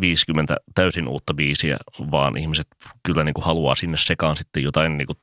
50 0.00 0.57
täysin 0.75 1.09
uutta 1.09 1.35
biisiä, 1.35 1.76
vaan 2.11 2.37
ihmiset 2.37 2.67
kyllä 3.02 3.25
niin 3.25 3.35
kuin 3.35 3.45
haluaa 3.45 3.75
sinne 3.75 3.97
sekaan 3.97 4.37
sitten 4.37 4.62
jotain 4.62 4.97
niin 4.97 5.07
kuin 5.07 5.19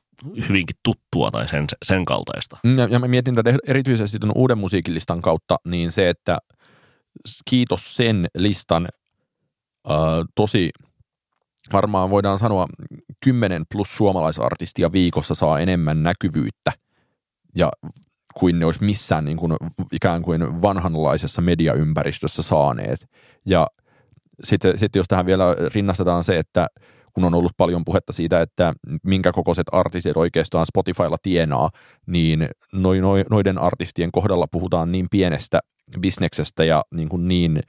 hyvinkin 0.48 0.76
tuttua 0.82 1.30
tai 1.30 1.48
sen, 1.48 1.64
sen 1.84 2.04
kaltaista. 2.04 2.56
Mm, 2.64 2.78
ja, 2.78 2.88
ja 2.90 2.98
mä 2.98 3.08
mietin 3.08 3.34
tätä 3.34 3.54
erityisesti 3.66 4.18
tuon 4.18 4.32
uuden 4.34 4.58
musiikilistan 4.58 5.22
kautta, 5.22 5.56
niin 5.66 5.92
se, 5.92 6.08
että 6.08 6.38
kiitos 7.50 7.96
sen 7.96 8.26
listan 8.38 8.88
ää, 9.88 9.96
tosi 10.34 10.70
varmaan 11.72 12.10
voidaan 12.10 12.38
sanoa 12.38 12.66
10 13.24 13.62
plus 13.72 13.96
suomalaisartistia 13.96 14.92
viikossa 14.92 15.34
saa 15.34 15.60
enemmän 15.60 16.02
näkyvyyttä 16.02 16.72
ja 17.56 17.70
kuin 18.38 18.58
ne 18.58 18.66
olisi 18.66 18.84
missään 18.84 19.24
niin 19.24 19.36
kuin, 19.36 19.52
ikään 19.92 20.22
kuin 20.22 20.62
vanhanlaisessa 20.62 21.42
mediaympäristössä 21.42 22.42
saaneet. 22.42 23.08
Ja 23.46 23.66
sitten, 24.44 24.78
sitten 24.78 25.00
jos 25.00 25.08
tähän 25.08 25.26
vielä 25.26 25.56
rinnastetaan 25.74 26.24
se, 26.24 26.38
että 26.38 26.66
kun 27.12 27.24
on 27.24 27.34
ollut 27.34 27.52
paljon 27.56 27.84
puhetta 27.84 28.12
siitä, 28.12 28.40
että 28.40 28.72
minkä 29.02 29.32
kokoiset 29.32 29.66
artistit 29.72 30.16
oikeastaan 30.16 30.66
Spotifylla 30.66 31.16
tienaa, 31.22 31.70
niin 32.06 32.48
noiden 33.30 33.60
artistien 33.60 34.12
kohdalla 34.12 34.46
puhutaan 34.50 34.92
niin 34.92 35.06
pienestä 35.10 35.60
bisneksestä 36.00 36.64
ja 36.64 36.84
niin, 36.94 37.08
kuin 37.08 37.28
niin 37.28 37.60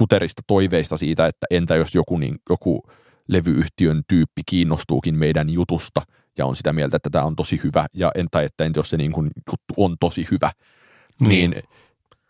huterista 0.00 0.42
toiveista 0.46 0.96
siitä, 0.96 1.26
että 1.26 1.46
entä 1.50 1.76
jos 1.76 1.94
joku, 1.94 2.18
niin, 2.18 2.36
joku 2.50 2.82
levyyhtiön 3.28 4.02
tyyppi 4.08 4.42
kiinnostuukin 4.46 5.18
meidän 5.18 5.50
jutusta 5.50 6.02
ja 6.38 6.46
on 6.46 6.56
sitä 6.56 6.72
mieltä, 6.72 6.96
että 6.96 7.10
tämä 7.10 7.24
on 7.24 7.36
tosi 7.36 7.60
hyvä 7.64 7.86
ja 7.94 8.10
entä, 8.14 8.42
että 8.42 8.64
entä 8.64 8.78
jos 8.78 8.90
se 8.90 8.96
niin 8.96 9.12
kuin 9.12 9.30
juttu 9.36 9.74
on 9.76 9.96
tosi 10.00 10.26
hyvä, 10.30 10.50
niin, 11.20 11.50
niin, 11.50 11.62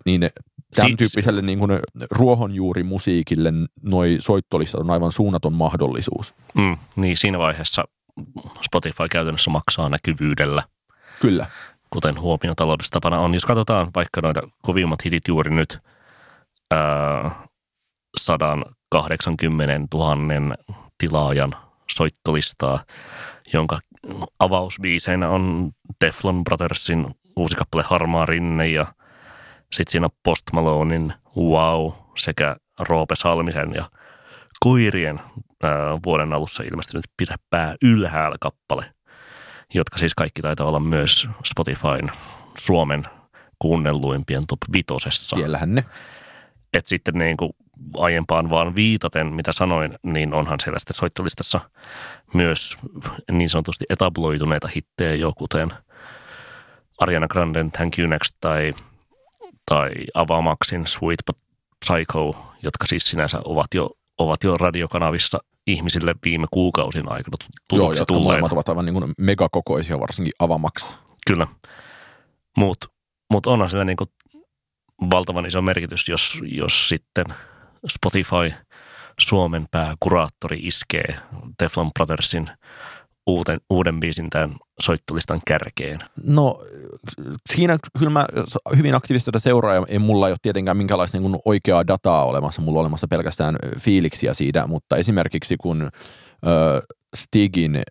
niin 0.07 0.31
tämän 0.75 0.97
tyyppiselle 0.97 1.43
niin 1.43 1.59
kuin 1.59 1.71
ruohonjuurimusiikille 2.11 3.53
noi 3.83 4.17
soittolistat 4.21 4.81
on 4.81 4.91
aivan 4.91 5.13
suunnaton 5.13 5.53
mahdollisuus. 5.53 6.35
Mm, 6.55 6.77
niin 6.97 7.17
siinä 7.17 7.39
vaiheessa 7.39 7.85
Spotify 8.65 9.09
käytännössä 9.11 9.51
maksaa 9.51 9.89
näkyvyydellä. 9.89 10.63
Kyllä. 11.21 11.47
Kuten 11.91 12.21
huomiotaloudessa 12.21 12.91
tapana 12.91 13.21
on. 13.21 13.35
Jos 13.35 13.45
katsotaan 13.45 13.91
vaikka 13.95 14.21
noita 14.21 14.41
kovimmat 14.63 15.05
hitit 15.05 15.29
juuri 15.29 15.55
nyt, 15.55 15.79
ää, 16.71 17.47
180 18.21 19.97
000 19.97 20.17
tilaajan 20.99 21.55
soittolistaa, 21.91 22.85
jonka 23.53 23.79
avausbiiseinä 24.39 25.29
on 25.29 25.73
Teflon 25.99 26.45
Brothersin 26.45 27.15
uusi 27.37 27.57
kappale 27.57 27.85
Harmaa 27.87 28.27
rinne 28.27 28.69
ja 28.69 28.87
sitten 29.73 29.93
siinä 29.93 30.07
on 30.07 30.19
Post 30.23 30.43
Malonein 30.53 31.13
Wow 31.37 31.93
sekä 32.19 32.57
Roope 32.79 33.17
Salmisen 33.17 33.75
ja 33.75 33.85
Koirien 34.61 35.21
ää, 35.63 35.99
vuoden 36.05 36.33
alussa 36.33 36.63
ilmestynyt 36.63 37.05
Pidä 37.17 37.37
pää 37.51 37.75
ylhäällä 37.83 38.37
kappale, 38.41 38.85
jotka 39.75 39.99
siis 39.99 40.15
kaikki 40.15 40.43
taitaa 40.43 40.67
olla 40.67 40.81
myös 40.81 41.29
Spotifyn 41.45 42.11
Suomen 42.59 43.05
kuunnelluimpien 43.59 44.47
top 44.47 44.59
vitosessa. 44.77 45.37
Siellähän 45.37 45.75
ne. 45.75 45.85
Et 46.73 46.87
sitten 46.87 47.15
niin 47.15 47.37
kuin 47.37 47.53
aiempaan 47.97 48.51
vaan 48.51 48.77
viitaten, 48.77 49.27
mitä 49.27 49.53
sanoin, 49.53 49.95
niin 50.03 50.35
onhan 50.35 50.61
siellä 50.61 50.79
sitten 50.79 50.97
soittolistassa 50.97 51.61
myös 52.35 52.77
niin 53.33 53.49
sanotusti 53.49 53.85
etabloituneita 53.89 54.69
hittejä 54.75 55.15
jo, 55.15 55.33
kuten 55.39 55.73
Ariana 56.99 57.29
Granden 57.29 57.73
Thank 57.73 57.99
You 57.99 58.09
Next 58.09 58.35
tai, 58.41 58.75
tai 59.67 59.91
Avamaxin 60.15 60.87
Sweet 60.87 61.19
But 61.27 61.37
Psycho, 61.85 62.47
jotka 62.63 62.87
siis 62.87 63.03
sinänsä 63.03 63.41
ovat 63.45 63.67
jo, 63.75 63.91
ovat 64.19 64.45
jo 64.45 64.57
radiokanavissa 64.57 65.39
ihmisille 65.67 66.15
viime 66.25 66.47
kuukausin 66.51 67.13
aikana 67.13 67.37
Joo, 67.73 67.93
jotka 67.93 68.15
molemmat 68.15 68.53
ovat 68.53 68.69
aivan 68.69 68.85
niin 68.85 68.95
kuin 68.95 69.13
megakokoisia, 69.19 70.01
varsinkin 70.01 70.33
Avamax. 70.39 70.97
Kyllä, 71.27 71.47
mutta 72.57 72.87
mut 73.31 73.47
onhan 73.47 73.71
sillä 73.71 73.85
niin 73.85 73.97
kuin 73.97 74.11
valtavan 75.11 75.47
iso 75.47 75.63
merkitys, 75.63 76.09
jos, 76.09 76.41
jos 76.43 76.89
sitten– 76.89 77.25
Spotify 77.89 78.55
Suomen 79.21 79.67
pääkuraattori 79.71 80.59
iskee 80.63 81.17
Teflon 81.59 81.91
Brothersin 81.93 82.51
uuden, 83.27 83.61
uuden 83.71 84.01
biisin 84.01 84.31
tämän 84.31 84.57
soittolistan 84.81 85.41
kärkeen? 85.47 85.99
No 86.25 86.61
siinä 87.55 87.79
kyllä 87.99 88.13
mä 88.13 88.27
hyvin 88.77 88.95
aktiivisesti 88.95 89.31
tätä 89.31 89.39
seuraa 89.39 89.75
ja 89.75 90.01
mulla 90.01 90.29
ei 90.29 90.33
ole 90.33 90.39
tietenkään 90.43 90.77
minkälaista 90.77 91.21
niin 91.21 91.41
oikeaa 91.45 91.87
dataa 91.87 92.25
olemassa. 92.25 92.63
Mulla 92.63 92.79
on 92.79 92.81
olemassa 92.81 93.09
pelkästään 93.09 93.57
fiiliksiä 93.79 94.35
siitä, 94.35 94.67
mutta 94.67 94.97
esimerkiksi 94.97 95.57
kun 95.57 95.83
ö, 95.83 96.83
Stigin 97.17 97.83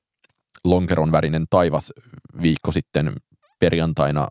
lonkeron 0.65 1.11
värinen 1.11 1.45
taivas 1.49 1.93
viikko 2.41 2.71
sitten 2.71 3.13
perjantaina 3.59 4.27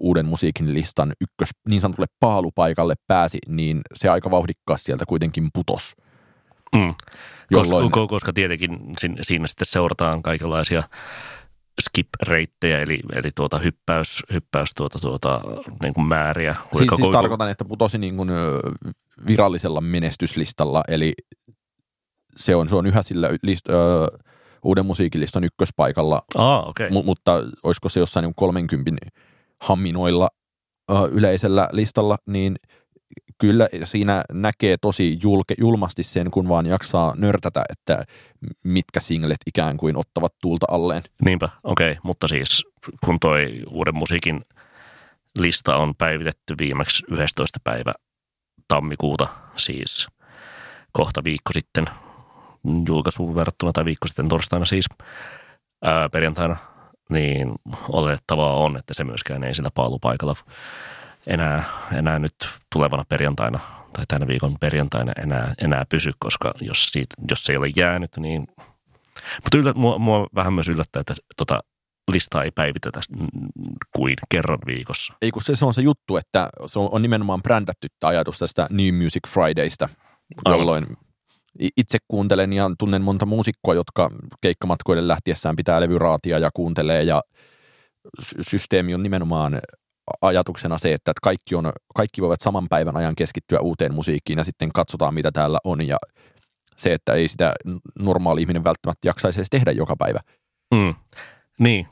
uuden 0.00 0.26
musiikin 0.26 0.74
listan 0.74 1.12
ykkös 1.20 1.50
niin 1.68 1.80
sanotulle 1.80 2.08
paalupaikalle 2.20 2.94
pääsi, 3.06 3.38
niin 3.48 3.80
se 3.94 4.08
aika 4.08 4.30
vauhdikkaasti 4.30 4.84
sieltä 4.84 5.04
kuitenkin 5.06 5.48
putos. 5.54 5.96
Mm. 6.76 6.94
Jolloin... 7.50 7.90
Koska, 7.90 8.06
koska 8.06 8.32
tietenkin 8.32 8.78
siinä 9.22 9.46
sitten 9.46 9.66
seurataan 9.66 10.22
kaikenlaisia 10.22 10.82
skip-reittejä, 11.80 12.82
eli, 12.82 13.00
eli 13.12 13.30
tuota 13.34 13.58
hyppäys, 13.58 14.22
hyppäys 14.32 14.70
tuota, 14.76 14.98
tuota, 14.98 15.40
niin 15.82 15.94
kuin 15.94 16.06
määriä. 16.06 16.54
Siis, 16.54 16.78
siis 16.78 16.90
koko... 16.90 17.12
tarkoitan, 17.12 17.50
että 17.50 17.64
putosi 17.64 17.98
niin 17.98 18.16
kuin 18.16 18.30
virallisella 19.26 19.80
menestyslistalla, 19.80 20.82
eli 20.88 21.12
se 22.36 22.54
on, 22.54 22.68
se 22.68 22.76
on 22.76 22.86
yhä 22.86 23.02
sillä 23.02 23.28
list, 23.42 23.68
ö, 23.68 23.72
uuden 24.64 24.86
musiikilistan 24.86 25.44
ykköspaikalla, 25.44 26.22
ah, 26.34 26.68
okay. 26.68 26.90
M- 26.90 27.04
mutta 27.04 27.32
olisiko 27.62 27.88
se 27.88 28.00
jossain 28.00 28.24
niin 28.24 28.34
30 28.34 29.06
hamminoilla 29.60 30.28
ö, 30.90 30.94
yleisellä 31.12 31.68
listalla, 31.72 32.16
niin– 32.26 32.56
kyllä 33.40 33.68
siinä 33.84 34.24
näkee 34.32 34.76
tosi 34.80 35.18
julke, 35.22 35.54
julmasti 35.58 36.02
sen, 36.02 36.30
kun 36.30 36.48
vaan 36.48 36.66
jaksaa 36.66 37.14
nörtätä, 37.16 37.62
että 37.68 38.04
mitkä 38.64 39.00
singlet 39.00 39.38
ikään 39.46 39.76
kuin 39.76 39.96
ottavat 39.96 40.32
tuulta 40.42 40.66
alleen. 40.70 41.02
Niinpä, 41.24 41.48
okei, 41.64 41.90
okay. 41.90 42.00
mutta 42.04 42.28
siis 42.28 42.64
kun 43.04 43.20
toi 43.20 43.62
uuden 43.70 43.94
musiikin 43.94 44.40
lista 45.38 45.76
on 45.76 45.94
päivitetty 45.98 46.54
viimeksi 46.58 47.04
11. 47.10 47.58
päivä 47.64 47.92
tammikuuta, 48.68 49.28
siis 49.56 50.08
kohta 50.92 51.24
viikko 51.24 51.52
sitten 51.52 51.84
julkaisuun 52.88 53.34
verrattuna 53.34 53.72
tai 53.72 53.84
viikko 53.84 54.08
sitten 54.08 54.28
torstaina 54.28 54.66
siis 54.66 54.86
ää, 55.84 56.08
perjantaina, 56.08 56.56
niin 57.10 57.52
olettavaa 57.88 58.56
on, 58.56 58.76
että 58.76 58.94
se 58.94 59.04
myöskään 59.04 59.44
ei 59.44 59.54
sillä 59.54 59.70
paalupaikalla 59.74 60.36
enää, 61.26 61.64
enää 61.92 62.18
nyt 62.18 62.34
tulevana 62.72 63.04
perjantaina 63.08 63.60
tai 63.92 64.04
tänä 64.08 64.26
viikon 64.26 64.56
perjantaina 64.60 65.12
enää, 65.22 65.54
enää 65.62 65.84
pysy, 65.88 66.12
koska 66.18 66.54
jos, 66.60 66.86
siitä, 66.86 67.14
jos 67.30 67.44
se 67.44 67.52
ei 67.52 67.56
ole 67.56 67.72
jäänyt, 67.76 68.10
niin... 68.16 68.48
Mutta 69.44 69.58
yllä, 69.58 69.72
mua, 69.72 69.98
mua 69.98 70.26
vähän 70.34 70.52
myös 70.52 70.68
yllättää, 70.68 71.00
että 71.00 71.14
tota, 71.36 71.60
listaa 72.12 72.42
ei 72.42 72.50
päivitetä 72.50 73.00
kuin 73.96 74.14
kerran 74.28 74.58
viikossa. 74.66 75.14
Ei 75.22 75.30
kun 75.30 75.42
se, 75.42 75.56
se 75.56 75.64
on 75.64 75.74
se 75.74 75.82
juttu, 75.82 76.16
että 76.16 76.48
se 76.66 76.78
on, 76.78 76.88
on 76.92 77.02
nimenomaan 77.02 77.42
brändätty 77.42 77.88
ajatus 78.04 78.38
tästä 78.38 78.66
New 78.70 78.94
Music 79.02 79.28
Fridaysta, 79.28 79.88
jolloin 80.46 80.84
Aivan. 80.84 80.96
Itse 81.76 81.98
kuuntelen 82.08 82.52
ja 82.52 82.70
tunnen 82.78 83.02
monta 83.02 83.26
muusikkoa, 83.26 83.74
jotka 83.74 84.10
keikkamatkoille 84.40 85.08
lähtiessään 85.08 85.56
pitää 85.56 85.80
levyraatia 85.80 86.38
ja 86.38 86.50
kuuntelee 86.54 87.02
ja 87.02 87.22
systeemi 88.40 88.94
on 88.94 89.02
nimenomaan 89.02 89.60
ajatuksena 90.20 90.78
se, 90.78 90.92
että 90.92 91.12
kaikki, 91.22 91.54
on, 91.54 91.72
kaikki 91.94 92.20
voivat 92.20 92.40
saman 92.40 92.66
päivän 92.70 92.96
ajan 92.96 93.16
keskittyä 93.16 93.60
uuteen 93.60 93.94
musiikkiin 93.94 94.38
ja 94.38 94.44
sitten 94.44 94.72
katsotaan, 94.72 95.14
mitä 95.14 95.32
täällä 95.32 95.58
on 95.64 95.88
ja 95.88 95.96
se, 96.76 96.94
että 96.94 97.12
ei 97.12 97.28
sitä 97.28 97.52
normaali 97.98 98.40
ihminen 98.40 98.64
välttämättä 98.64 99.08
jaksaisi 99.08 99.40
edes 99.40 99.50
tehdä 99.50 99.70
joka 99.70 99.96
päivä. 99.98 100.18
Mm. 100.74 100.94
Niin, 101.58 101.88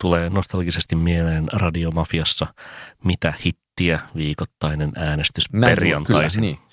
tulee 0.00 0.30
nostalgisesti 0.30 0.96
mieleen 0.96 1.48
Radiomafiassa, 1.52 2.46
mitä 3.04 3.34
hittiä 3.46 4.00
viikoittainen 4.16 4.92
äänestys 4.96 5.52
Näin, 5.52 5.70
perjantaisin. 5.70 6.40
Kyllä, 6.40 6.52
niin. 6.52 6.65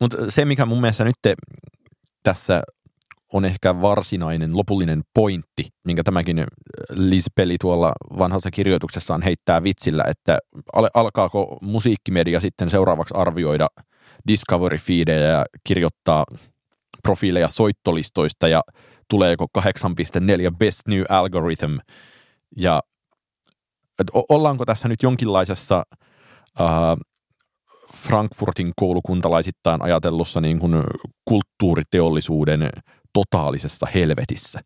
Mutta 0.00 0.30
se, 0.30 0.44
mikä 0.44 0.66
mun 0.66 0.80
mielestä 0.80 1.04
nyt 1.04 1.36
tässä 2.22 2.62
on 3.32 3.44
ehkä 3.44 3.80
varsinainen 3.80 4.56
lopullinen 4.56 5.02
pointti, 5.14 5.66
minkä 5.84 6.02
tämäkin 6.02 6.38
äh, 6.38 6.46
Liz-peli 6.90 7.56
tuolla 7.60 7.92
vanhassa 8.18 8.50
kirjoituksessaan 8.50 9.22
heittää 9.22 9.62
vitsillä, 9.62 10.04
että 10.08 10.38
al- 10.72 10.90
alkaako 10.94 11.58
musiikkimedia 11.62 12.40
sitten 12.40 12.70
seuraavaksi 12.70 13.14
arvioida 13.16 13.66
Discovery-feedejä 14.28 15.28
ja 15.28 15.46
kirjoittaa 15.64 16.24
profiileja 17.02 17.48
soittolistoista 17.48 18.48
ja 18.48 18.62
tuleeko 19.10 19.46
8.4 19.58 19.64
Best 20.58 20.80
New 20.88 21.02
Algorithm? 21.08 21.76
Ja 22.56 22.82
ollaanko 24.28 24.64
tässä 24.64 24.88
nyt 24.88 25.02
jonkinlaisessa 25.02 25.82
äh, 26.60 26.66
Frankfurtin 28.02 28.72
koulukuntalaisittain 28.76 29.82
ajatellussa 29.82 30.40
niin 30.40 30.58
kuin 30.58 30.84
kulttuuriteollisuuden 31.24 32.70
totaalisessa 33.12 33.86
helvetissä? 33.94 34.60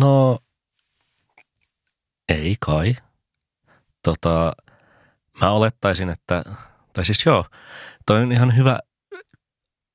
No, 0.00 0.38
ei 2.28 2.56
kai. 2.60 2.96
Tota, 4.02 4.52
mä 5.40 5.50
olettaisin, 5.50 6.08
että, 6.08 6.44
tai 6.92 7.04
siis 7.04 7.26
joo, 7.26 7.44
toi 8.06 8.22
on 8.22 8.32
ihan 8.32 8.56
hyvä 8.56 8.78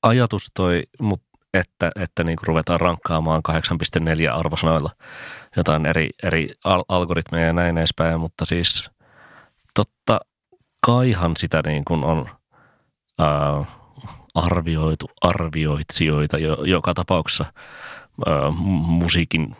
ajatus 0.04 0.52
toi, 0.54 0.84
mutta 1.02 1.28
että, 1.54 1.90
että 1.96 2.24
niin 2.24 2.36
kuin 2.36 2.48
ruvetaan 2.48 2.80
rankkaamaan 2.80 3.42
8.4 3.50 4.40
arvosanoilla 4.40 4.92
jotain 5.56 5.86
eri, 5.86 6.10
eri 6.24 6.50
al- 6.64 6.84
algoritmeja 6.90 7.48
ja 7.48 7.54
näin 7.54 7.78
edespäin, 7.78 8.20
mutta 8.20 8.46
siis 8.46 8.90
totta 9.74 10.20
kaihan 10.86 11.38
sitä 11.38 11.62
niin 11.66 11.86
kuin 11.86 12.04
on 12.04 12.37
ää, 13.20 13.66
arvioitu 14.36 15.10
arvioitsijoita 15.22 16.38
jo, 16.38 16.58
joka 16.64 16.94
tapauksessa 16.94 17.46
ää, 18.26 18.52
musiikin, 18.82 19.56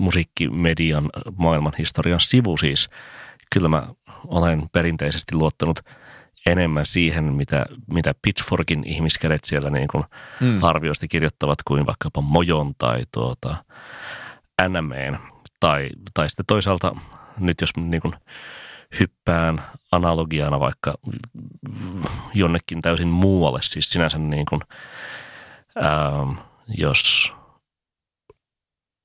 musiikkimedian 0.00 1.10
maailman 1.36 1.72
historian 1.78 2.20
sivu 2.20 2.56
siis. 2.56 2.88
Kyllä 3.52 3.68
mä 3.68 3.86
olen 4.26 4.68
perinteisesti 4.72 5.34
luottanut 5.34 5.80
enemmän 6.46 6.86
siihen, 6.86 7.24
mitä, 7.24 7.66
mitä 7.86 8.14
Pitchforkin 8.22 8.84
ihmiskädet 8.86 9.44
siellä 9.44 9.70
niin 9.70 9.88
kuin 9.88 10.04
mm. 10.40 10.64
arvioista 10.64 11.06
kirjoittavat 11.08 11.58
kuin 11.64 11.86
vaikkapa 11.86 12.20
Mojon 12.20 12.74
tai 12.78 13.02
tuota, 13.12 13.56
NMEn. 14.68 15.18
Tai, 15.60 15.90
tai 16.14 16.28
sitten 16.28 16.46
toisaalta 16.46 16.96
nyt 17.38 17.60
jos 17.60 17.70
niin 17.76 18.02
kuin 18.02 18.14
hyppään 19.00 19.62
analogiana 19.92 20.60
vaikka 20.60 20.94
jonnekin 22.34 22.82
täysin 22.82 23.08
muualle, 23.08 23.58
siis 23.62 23.90
sinänsä 23.90 24.18
niin 24.18 24.46
kuin, 24.46 24.60
ähm, 25.82 26.38
jos 26.68 27.32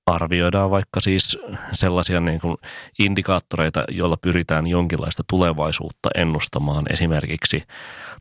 arvioidaan 0.06 0.72
vaikka 0.72 1.02
siis 1.02 1.38
sellaisia 1.74 2.20
niin 2.20 2.40
kuin 2.40 2.58
indikaattoreita, 3.00 3.84
joilla 3.90 4.18
pyritään 4.22 4.68
jonkinlaista 4.68 5.24
tulevaisuutta 5.30 6.10
ennustamaan, 6.16 6.86
esimerkiksi 6.90 7.64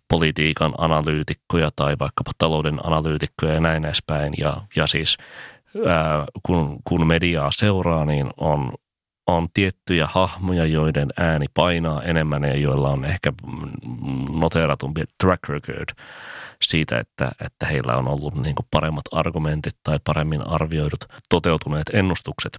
politiikan 0.08 0.74
analyytikkoja 0.78 1.70
tai 1.76 1.96
vaikkapa 1.98 2.30
talouden 2.38 2.86
analyytikkoja 2.86 3.54
ja 3.54 3.60
näin 3.60 3.84
edespäin. 3.84 4.34
Ja, 4.38 4.56
ja 4.76 4.86
siis 4.86 5.16
ää, 5.86 6.26
kun, 6.42 6.78
kun 6.84 7.06
mediaa 7.06 7.50
seuraa, 7.52 8.04
niin 8.04 8.30
on 8.36 8.72
on 9.28 9.48
tiettyjä 9.54 10.08
hahmoja, 10.12 10.64
joiden 10.64 11.08
ääni 11.16 11.46
painaa 11.54 12.02
enemmän 12.02 12.44
ja 12.44 12.56
joilla 12.56 12.90
on 12.90 13.04
ehkä 13.04 13.32
noteratumpi 14.30 15.04
track 15.22 15.48
record 15.48 15.88
siitä, 16.62 16.98
että, 16.98 17.32
että 17.46 17.66
heillä 17.66 17.96
on 17.96 18.08
ollut 18.08 18.34
niin 18.34 18.54
paremmat 18.70 19.04
argumentit 19.12 19.76
tai 19.82 19.98
paremmin 20.04 20.46
arvioidut 20.46 21.04
toteutuneet 21.28 21.90
ennustukset. 21.92 22.58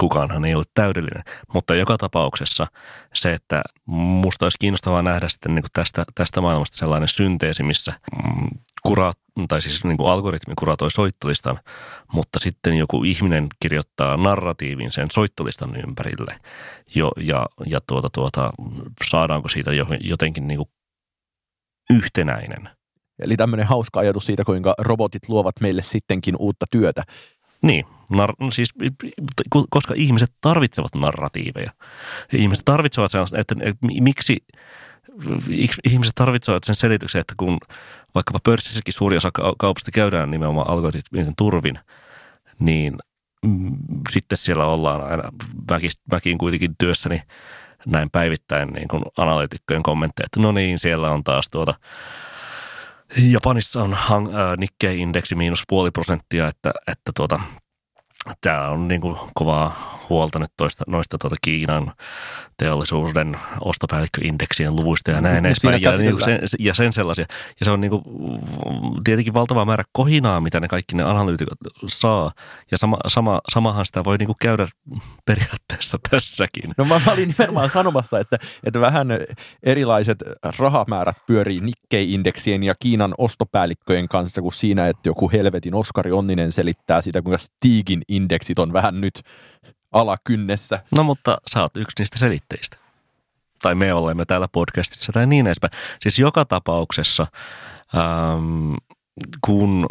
Kukaanhan 0.00 0.44
ei 0.44 0.54
ole 0.54 0.64
täydellinen, 0.74 1.22
mutta 1.54 1.74
joka 1.74 1.98
tapauksessa 1.98 2.66
se, 3.14 3.32
että 3.32 3.62
musta 3.86 4.44
olisi 4.44 4.58
kiinnostavaa 4.60 5.02
nähdä 5.02 5.28
sitten 5.28 5.54
niin 5.54 5.62
kuin 5.62 5.70
tästä, 5.72 6.04
tästä 6.14 6.40
maailmasta 6.40 6.76
sellainen 6.76 7.08
synteesi, 7.08 7.62
missä 7.62 7.92
mm, 7.92 8.48
kuraat, 8.82 9.18
tai 9.48 9.62
siis 9.62 9.84
niin 9.84 9.96
kuin 9.96 10.10
algoritmi 10.10 10.54
kuratoi 10.58 10.90
soittolistan, 10.90 11.58
mutta 12.12 12.38
sitten 12.38 12.76
joku 12.76 13.04
ihminen 13.04 13.46
kirjoittaa 13.60 14.16
narratiivin 14.16 14.92
sen 14.92 15.08
soittolistan 15.12 15.76
ympärille. 15.76 16.36
Jo, 16.94 17.12
ja 17.20 17.46
ja 17.66 17.80
tuota, 17.86 18.08
tuota, 18.12 18.52
saadaanko 19.10 19.48
siitä 19.48 19.70
jotenkin 20.00 20.48
niin 20.48 20.58
kuin 20.58 20.68
yhtenäinen. 21.90 22.68
Eli 23.18 23.36
tämmöinen 23.36 23.66
hauska 23.66 24.00
ajatus 24.00 24.26
siitä, 24.26 24.44
kuinka 24.44 24.74
robotit 24.78 25.28
luovat 25.28 25.60
meille 25.60 25.82
sittenkin 25.82 26.36
uutta 26.38 26.66
työtä. 26.70 27.02
Niin, 27.62 27.86
nar- 28.12 28.52
siis, 28.52 28.74
koska 29.70 29.94
ihmiset 29.96 30.32
tarvitsevat 30.40 30.94
narratiiveja. 30.94 31.70
Ihmiset 32.32 32.64
tarvitsevat 32.64 33.10
sellaista, 33.10 33.38
että, 33.38 33.54
että 33.60 33.86
miksi 34.00 34.36
ihmiset 35.84 36.14
tarvitsevat 36.14 36.64
sen 36.64 36.74
selityksen, 36.74 37.20
että 37.20 37.34
kun 37.36 37.58
vaikkapa 38.14 38.38
pörssissäkin 38.44 38.94
suuri 38.94 39.16
osa 39.16 39.30
kaupasta 39.58 39.90
käydään 39.90 40.30
nimenomaan 40.30 40.70
algoritmien 40.70 41.32
turvin, 41.38 41.78
niin 42.58 42.96
mm, 43.46 43.76
sitten 44.10 44.38
siellä 44.38 44.66
ollaan 44.66 45.04
aina, 45.04 45.32
mäkin, 45.70 45.90
mäkin 46.12 46.38
kuitenkin 46.38 46.74
työssäni 46.78 47.22
näin 47.86 48.10
päivittäin 48.10 48.68
niin 48.68 48.88
kuin 48.88 49.02
analyytikkojen 49.16 49.82
kommentteja, 49.82 50.26
että 50.26 50.40
no 50.40 50.52
niin, 50.52 50.78
siellä 50.78 51.10
on 51.10 51.24
taas 51.24 51.50
tuota, 51.50 51.74
Japanissa 53.30 53.82
on 53.82 53.94
hang, 53.94 54.26
äh, 54.28 54.56
Nikkei-indeksi 54.56 55.34
miinus 55.34 55.62
puoli 55.68 55.90
prosenttia, 55.90 56.48
että, 56.48 56.72
että 56.86 57.12
tuota, 57.16 57.40
tämä 58.40 58.68
on 58.68 58.88
niin 58.88 59.00
kuin 59.00 59.16
kovaa 59.34 59.94
huolta 60.08 60.38
nyt 60.38 60.50
toista, 60.56 60.84
noista 60.86 61.18
tuota 61.18 61.36
Kiinan 61.42 61.92
teollisuuden 62.56 63.36
ostopäällikköindeksien 63.60 64.76
luvuista 64.76 65.10
ja 65.10 65.20
näin 65.20 65.46
edespäin. 65.46 65.82
Ja, 65.82 65.96
niin 65.96 66.24
sen, 66.24 66.40
ja 66.58 66.74
sen 66.74 66.92
sellaisia. 66.92 67.26
Ja 67.60 67.64
se 67.64 67.70
on 67.70 67.80
niin 67.80 67.90
kuin, 67.90 68.02
tietenkin 69.04 69.34
valtava 69.34 69.64
määrä 69.64 69.84
kohinaa, 69.92 70.40
mitä 70.40 70.60
ne 70.60 70.68
kaikki 70.68 70.96
ne 70.96 71.02
analyytikot 71.02 71.58
saa. 71.86 72.32
Ja 72.70 72.78
sama, 72.78 72.98
sama, 73.06 73.40
samahan 73.48 73.86
sitä 73.86 74.04
voi 74.04 74.18
niin 74.18 74.26
kuin 74.26 74.36
käydä 74.40 74.68
periaatteessa 75.24 75.98
tässäkin. 76.10 76.74
No 76.78 76.84
mä, 76.84 77.00
olin 77.12 77.34
nimenomaan 77.38 77.70
sanomassa, 77.70 78.18
että, 78.18 78.38
että 78.64 78.80
vähän 78.80 79.08
erilaiset 79.62 80.18
rahamäärät 80.58 81.16
pyörii 81.26 81.60
Nikkei-indeksien 81.60 82.62
ja 82.62 82.74
Kiinan 82.78 83.14
ostopäällikköjen 83.18 84.08
kanssa 84.08 84.42
kuin 84.42 84.52
siinä, 84.52 84.88
että 84.88 85.08
joku 85.08 85.30
helvetin 85.32 85.74
Oskari 85.74 86.12
Onninen 86.12 86.52
selittää 86.52 87.00
sitä, 87.00 87.22
kuinka 87.22 87.38
Stigin 87.38 88.02
indeksit 88.16 88.58
on 88.58 88.72
vähän 88.72 89.00
nyt 89.00 89.22
alakynnessä. 89.92 90.80
No 90.96 91.02
mutta 91.02 91.38
sä 91.50 91.62
oot 91.62 91.76
yksi 91.76 91.94
niistä 91.98 92.18
selitteistä. 92.18 92.76
Tai 93.62 93.74
me 93.74 93.94
olemme 93.94 94.24
täällä 94.24 94.48
podcastissa 94.52 95.12
tai 95.12 95.26
niin 95.26 95.46
edespäin. 95.46 95.72
Siis 96.02 96.18
joka 96.18 96.44
tapauksessa, 96.44 97.26
ähm, 97.96 98.74
kun, 99.46 99.86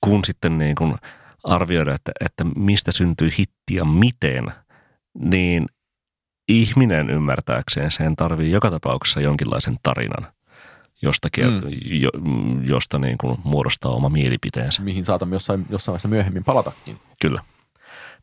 kun 0.00 0.24
sitten 0.24 0.58
niin 0.58 0.74
kun 0.74 0.98
arvioida, 1.44 1.94
että, 1.94 2.12
että 2.20 2.44
mistä 2.44 2.92
syntyy 2.92 3.30
hitti 3.38 3.74
ja 3.74 3.84
miten, 3.84 4.44
niin 5.18 5.66
ihminen 6.48 7.10
ymmärtääkseen 7.10 7.90
sen 7.90 8.16
tarvii 8.16 8.50
joka 8.50 8.70
tapauksessa 8.70 9.20
jonkinlaisen 9.20 9.76
tarinan 9.82 10.32
josta, 11.02 11.28
mm. 11.38 11.62
jo, 11.84 12.10
josta 12.64 12.98
niin 12.98 13.18
kuin 13.18 13.38
muodostaa 13.44 13.92
oma 13.92 14.08
mielipiteensä. 14.08 14.82
Mihin 14.82 15.04
saatamme 15.04 15.34
jossain, 15.34 15.66
jossain 15.70 15.92
vaiheessa 15.92 16.08
myöhemmin 16.08 16.44
palatakin. 16.44 17.00
Kyllä. 17.20 17.42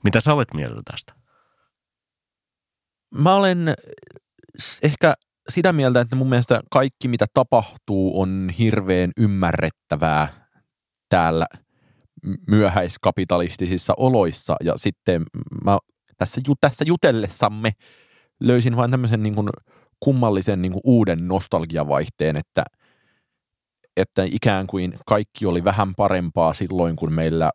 Mitä 0.03 0.19
sä 0.19 0.33
olet 0.33 0.53
mieltä 0.53 0.81
tästä? 0.91 1.13
Mä 3.15 3.35
olen 3.35 3.75
ehkä 4.83 5.13
sitä 5.49 5.73
mieltä, 5.73 6.01
että 6.01 6.15
mun 6.15 6.29
mielestä 6.29 6.61
kaikki 6.71 7.07
mitä 7.07 7.25
tapahtuu 7.33 8.21
on 8.21 8.49
hirveän 8.59 9.11
ymmärrettävää 9.17 10.49
täällä 11.09 11.45
myöhäiskapitalistisissa 12.47 13.93
oloissa. 13.97 14.55
Ja 14.63 14.73
sitten 14.75 15.23
mä 15.63 15.77
tässä, 16.17 16.41
tässä 16.61 16.83
jutellessamme 16.87 17.71
löysin 18.39 18.75
vain 18.75 18.91
tämmöisen 18.91 19.23
niin 19.23 19.35
kuin 19.35 19.49
kummallisen 19.99 20.61
niin 20.61 20.71
kuin 20.71 20.81
uuden 20.83 21.27
nostalgiavaihteen, 21.27 22.35
että, 22.37 22.63
että 23.97 24.23
ikään 24.31 24.67
kuin 24.67 24.93
kaikki 25.05 25.45
oli 25.45 25.63
vähän 25.63 25.95
parempaa 25.95 26.53
silloin, 26.53 26.95
kun 26.95 27.13
meillä 27.13 27.51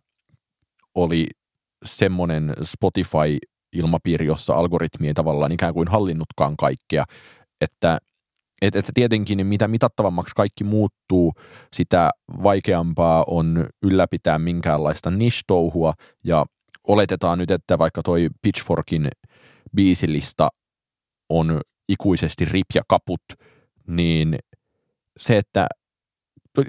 oli 0.94 1.26
semmoinen 1.85 2.54
Spotify-ilmapiiri, 2.62 4.26
jossa 4.26 4.54
algoritmi 4.54 5.07
ei 5.07 5.14
tavallaan 5.14 5.52
ikään 5.52 5.74
kuin 5.74 5.88
hallinnutkaan 5.88 6.57
kaikkea, 6.57 7.04
että 7.61 7.98
että, 8.62 8.78
että 8.78 8.92
tietenkin 8.94 9.46
mitä 9.46 9.68
mitattavammaksi 9.68 10.35
kaikki 10.35 10.64
muuttuu, 10.64 11.33
sitä 11.76 12.11
vaikeampaa 12.42 13.24
on 13.26 13.66
ylläpitää 13.83 14.38
minkäänlaista 14.38 15.11
niche-touhua. 15.11 15.92
Ja 16.24 16.44
oletetaan 16.88 17.38
nyt, 17.38 17.50
että 17.50 17.78
vaikka 17.78 18.02
toi 18.02 18.28
Pitchforkin 18.42 19.09
biisilista 19.76 20.48
on 21.28 21.61
ikuisesti 21.88 22.44
rip 22.44 22.66
ja 22.75 22.83
kaput, 22.88 23.23
niin 23.87 24.38
se, 25.16 25.37
että 25.37 25.66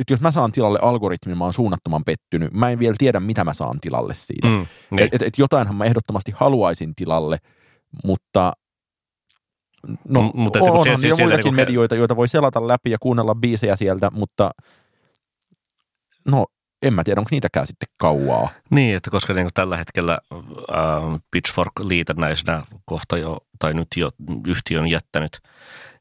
jos 0.10 0.22
mä 0.22 0.32
saan 0.32 0.52
tilalle 0.52 0.80
algoritmin, 0.82 1.38
mä 1.38 1.44
oon 1.44 1.54
suunnattoman 1.54 2.04
pettynyt. 2.06 2.54
Mä 2.54 2.70
en 2.70 2.80
vielä 2.80 2.96
tiedä, 2.98 3.20
mitä 3.20 3.44
mä 3.44 3.54
saan 3.54 3.80
tilalle 3.82 4.14
siitä. 4.16 4.48
Mm, 4.48 4.66
niin. 4.96 5.10
et, 5.12 5.22
et, 5.22 5.38
jotainhan 5.38 5.76
mä 5.76 5.86
ehdottomasti 5.86 6.32
haluaisin 6.36 6.96
tilalle, 6.96 7.38
mutta 8.04 8.54
no, 10.10 10.22
M- 10.22 10.32
mutta 10.34 10.60
on, 10.60 10.70
on 10.70 10.88
jo 11.08 11.18
muitakin 11.18 11.44
niin 11.44 11.56
medioita, 11.56 11.96
joita 11.96 12.16
voi 12.16 12.28
selata 12.28 12.68
läpi 12.68 12.92
ja 12.92 12.98
kuunnella 13.02 13.36
biisejä 13.36 13.76
sieltä, 13.76 14.12
mutta 14.12 14.52
no 16.28 16.46
en 16.86 16.94
mä 16.94 17.04
tiedä, 17.04 17.22
onko 17.22 17.30
niitäkään 17.32 17.68
sitten 17.68 17.90
kauaa. 17.98 18.50
Niin, 18.70 18.96
että 18.96 19.12
koska 19.12 19.34
niin 19.34 19.48
tällä 19.54 19.78
hetkellä 19.78 20.18
äh, 20.34 20.40
Pitchfork 21.32 21.72
liitännäisenä 21.80 22.64
kohta 22.86 23.18
jo, 23.18 23.38
tai 23.60 23.74
nyt 23.74 23.88
jo 23.98 24.12
yhtiö 24.48 24.80
on 24.80 24.88
jättänyt 24.88 25.40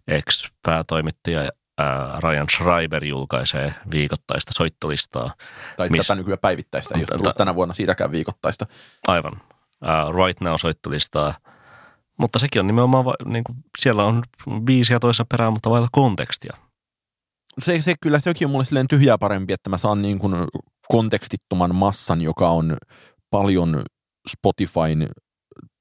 ex-päätoimittaja 0.09 1.51
ää, 1.79 2.21
Ryan 2.21 2.47
Schreiber 2.57 3.05
julkaisee 3.05 3.75
viikoittaista 3.91 4.53
soittolistaa. 4.55 5.35
Tai 5.77 5.89
miss... 5.89 6.07
tätä 6.07 6.15
nykyään 6.15 6.39
päivittäistä, 6.39 6.95
ole 6.95 7.05
tullut 7.19 7.37
tänä 7.37 7.55
vuonna 7.55 7.75
siitäkään 7.75 8.13
viikoittaista. 8.13 8.67
Aivan. 9.07 9.33
Uh, 9.33 10.27
right 10.27 10.41
Now 10.41 10.55
soittolistaa. 10.57 11.35
Mutta 12.19 12.39
sekin 12.39 12.61
on 12.61 12.67
nimenomaan, 12.67 13.05
niin 13.25 13.45
kuin, 13.45 13.59
siellä 13.79 14.05
on 14.05 14.23
biisiä 14.61 15.01
toisessa 15.01 15.25
perään, 15.25 15.53
mutta 15.53 15.71
vailla 15.71 15.89
kontekstia. 15.93 16.57
Se, 17.59 17.83
se 17.83 17.95
kyllä, 18.01 18.21
sekin 18.21 18.47
on 18.47 18.51
mulle 18.51 18.65
silleen 18.65 18.89
tyhjää 18.89 19.19
parempi, 19.19 19.53
että 19.53 19.71
mä 19.71 19.79
saan 19.79 20.03
niin 20.03 20.19
kuin 20.19 20.35
kontekstittoman 20.89 21.75
massan, 21.75 22.21
joka 22.23 22.49
on 22.49 22.77
paljon 23.31 23.83
Spotifyn 24.29 25.09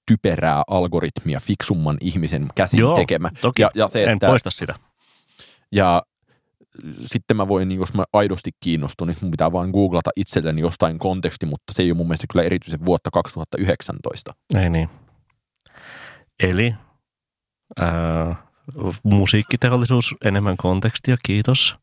typerää 0.07 0.63
algoritmia 0.67 1.39
fiksumman 1.39 1.97
ihmisen 2.01 2.47
käsin 2.55 2.79
Joo, 2.79 2.95
tekemä. 2.95 3.29
Toki, 3.41 3.61
ja, 3.61 3.71
ja 3.75 3.87
se, 3.87 4.03
en 4.03 4.09
että, 4.09 4.27
poista 4.27 4.51
sitä. 4.51 4.75
Ja 5.71 6.01
sitten 6.99 7.37
mä 7.37 7.47
voin, 7.47 7.69
niin 7.69 7.79
jos 7.79 7.93
mä 7.93 8.03
aidosti 8.13 8.49
kiinnostun, 8.59 9.07
niin 9.07 9.17
mun 9.21 9.31
pitää 9.31 9.51
vaan 9.51 9.69
googlata 9.69 10.09
itselleni 10.15 10.61
jostain 10.61 10.99
konteksti, 10.99 11.45
mutta 11.45 11.73
se 11.73 11.83
ei 11.83 11.91
ole 11.91 11.97
mun 11.97 12.07
mielestä 12.07 12.27
kyllä 12.31 12.45
erityisen 12.45 12.85
vuotta 12.85 13.09
2019. 13.13 14.33
Ei 14.55 14.69
niin. 14.69 14.89
Eli 16.39 16.75
ää, 17.79 18.35
musiikkiteollisuus 19.03 20.15
enemmän 20.25 20.57
kontekstia, 20.57 21.17
kiitos. 21.25 21.75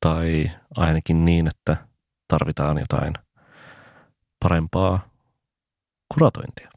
Tai 0.00 0.50
ainakin 0.76 1.24
niin, 1.24 1.46
että 1.46 1.85
tarvitaan 2.28 2.78
jotain 2.78 3.14
parempaa 4.42 5.08
kuratointia. 6.14 6.70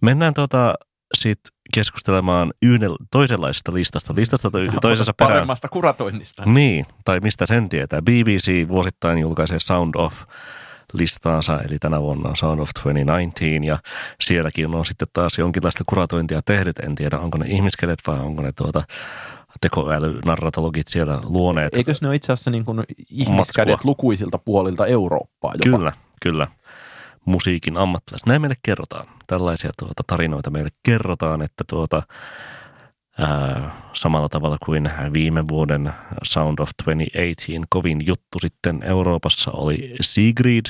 Mennään 0.00 0.34
tuota 0.34 0.74
sit 1.18 1.38
keskustelemaan 1.74 2.52
yhden, 2.62 2.90
toisenlaisesta 3.10 3.74
listasta, 3.74 4.14
listasta 4.16 4.50
to, 4.50 4.58
toisessa 4.80 5.12
perään. 5.12 5.32
Paremmasta 5.32 5.68
kuratoinnista. 5.68 6.42
Niin, 6.46 6.86
tai 7.04 7.20
mistä 7.20 7.46
sen 7.46 7.68
tietää. 7.68 8.02
BBC 8.02 8.68
vuosittain 8.68 9.18
julkaisee 9.18 9.58
Sound 9.60 9.94
of 9.94 10.14
listaansa, 10.94 11.60
eli 11.60 11.78
tänä 11.78 12.00
vuonna 12.00 12.28
on 12.28 12.36
Sound 12.36 12.60
of 12.60 12.70
2019, 12.74 13.66
ja 13.66 13.78
sielläkin 14.20 14.74
on 14.74 14.86
sitten 14.86 15.08
taas 15.12 15.38
jonkinlaista 15.38 15.84
kuratointia 15.86 16.40
tehnyt. 16.44 16.78
En 16.78 16.94
tiedä, 16.94 17.18
onko 17.18 17.38
ne 17.38 17.46
ihmiskelet 17.48 17.98
vai 18.06 18.18
onko 18.18 18.42
ne 18.42 18.52
tuota 18.52 18.82
tekoälynarratologit 19.60 20.88
siellä 20.88 21.20
luoneet. 21.22 21.74
Eikös 21.74 22.02
ne 22.02 22.08
ole 22.08 22.16
itse 22.16 22.32
asiassa 22.32 22.50
niin 22.50 22.64
kuin 22.64 22.84
ihmiskädet 23.10 23.72
matskua. 23.72 23.90
lukuisilta 23.90 24.38
puolilta 24.38 24.86
Eurooppaa 24.86 25.52
jopa? 25.64 25.78
Kyllä, 25.78 25.92
kyllä 26.22 26.46
musiikin 27.24 27.76
ammattilaiset. 27.76 28.26
Näin 28.26 28.40
meille 28.40 28.56
kerrotaan. 28.62 29.06
Tällaisia 29.26 29.70
tuota, 29.78 30.02
tarinoita 30.06 30.50
meille 30.50 30.70
kerrotaan, 30.82 31.42
että 31.42 31.64
tuota, 31.68 32.02
ää, 33.18 33.70
samalla 33.92 34.28
tavalla 34.28 34.56
kuin 34.64 34.90
viime 35.12 35.48
vuoden 35.48 35.92
Sound 36.24 36.58
of 36.58 36.70
2018 36.84 37.66
kovin 37.70 38.06
juttu 38.06 38.38
sitten 38.38 38.80
Euroopassa 38.82 39.50
oli 39.52 39.96
Sigrid. 40.00 40.66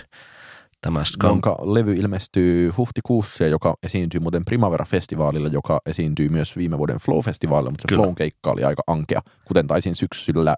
Tämä 0.80 1.00
skan- 1.00 1.26
jonka 1.26 1.56
levy 1.62 1.94
ilmestyy 1.94 2.70
huhtikuussa 2.76 3.44
ja 3.44 3.50
joka 3.50 3.74
esiintyy 3.82 4.20
muuten 4.20 4.44
Primavera-festivaalilla, 4.44 5.48
joka 5.48 5.80
esiintyy 5.86 6.28
myös 6.28 6.56
viime 6.56 6.78
vuoden 6.78 6.96
Flow-festivaalilla, 6.96 7.70
mutta 7.70 7.84
se 7.90 7.94
Flow 7.96 8.14
keikka 8.14 8.50
oli 8.50 8.64
aika 8.64 8.82
ankea, 8.86 9.20
kuten 9.44 9.66
taisin 9.66 9.94
syksyllä 9.94 10.54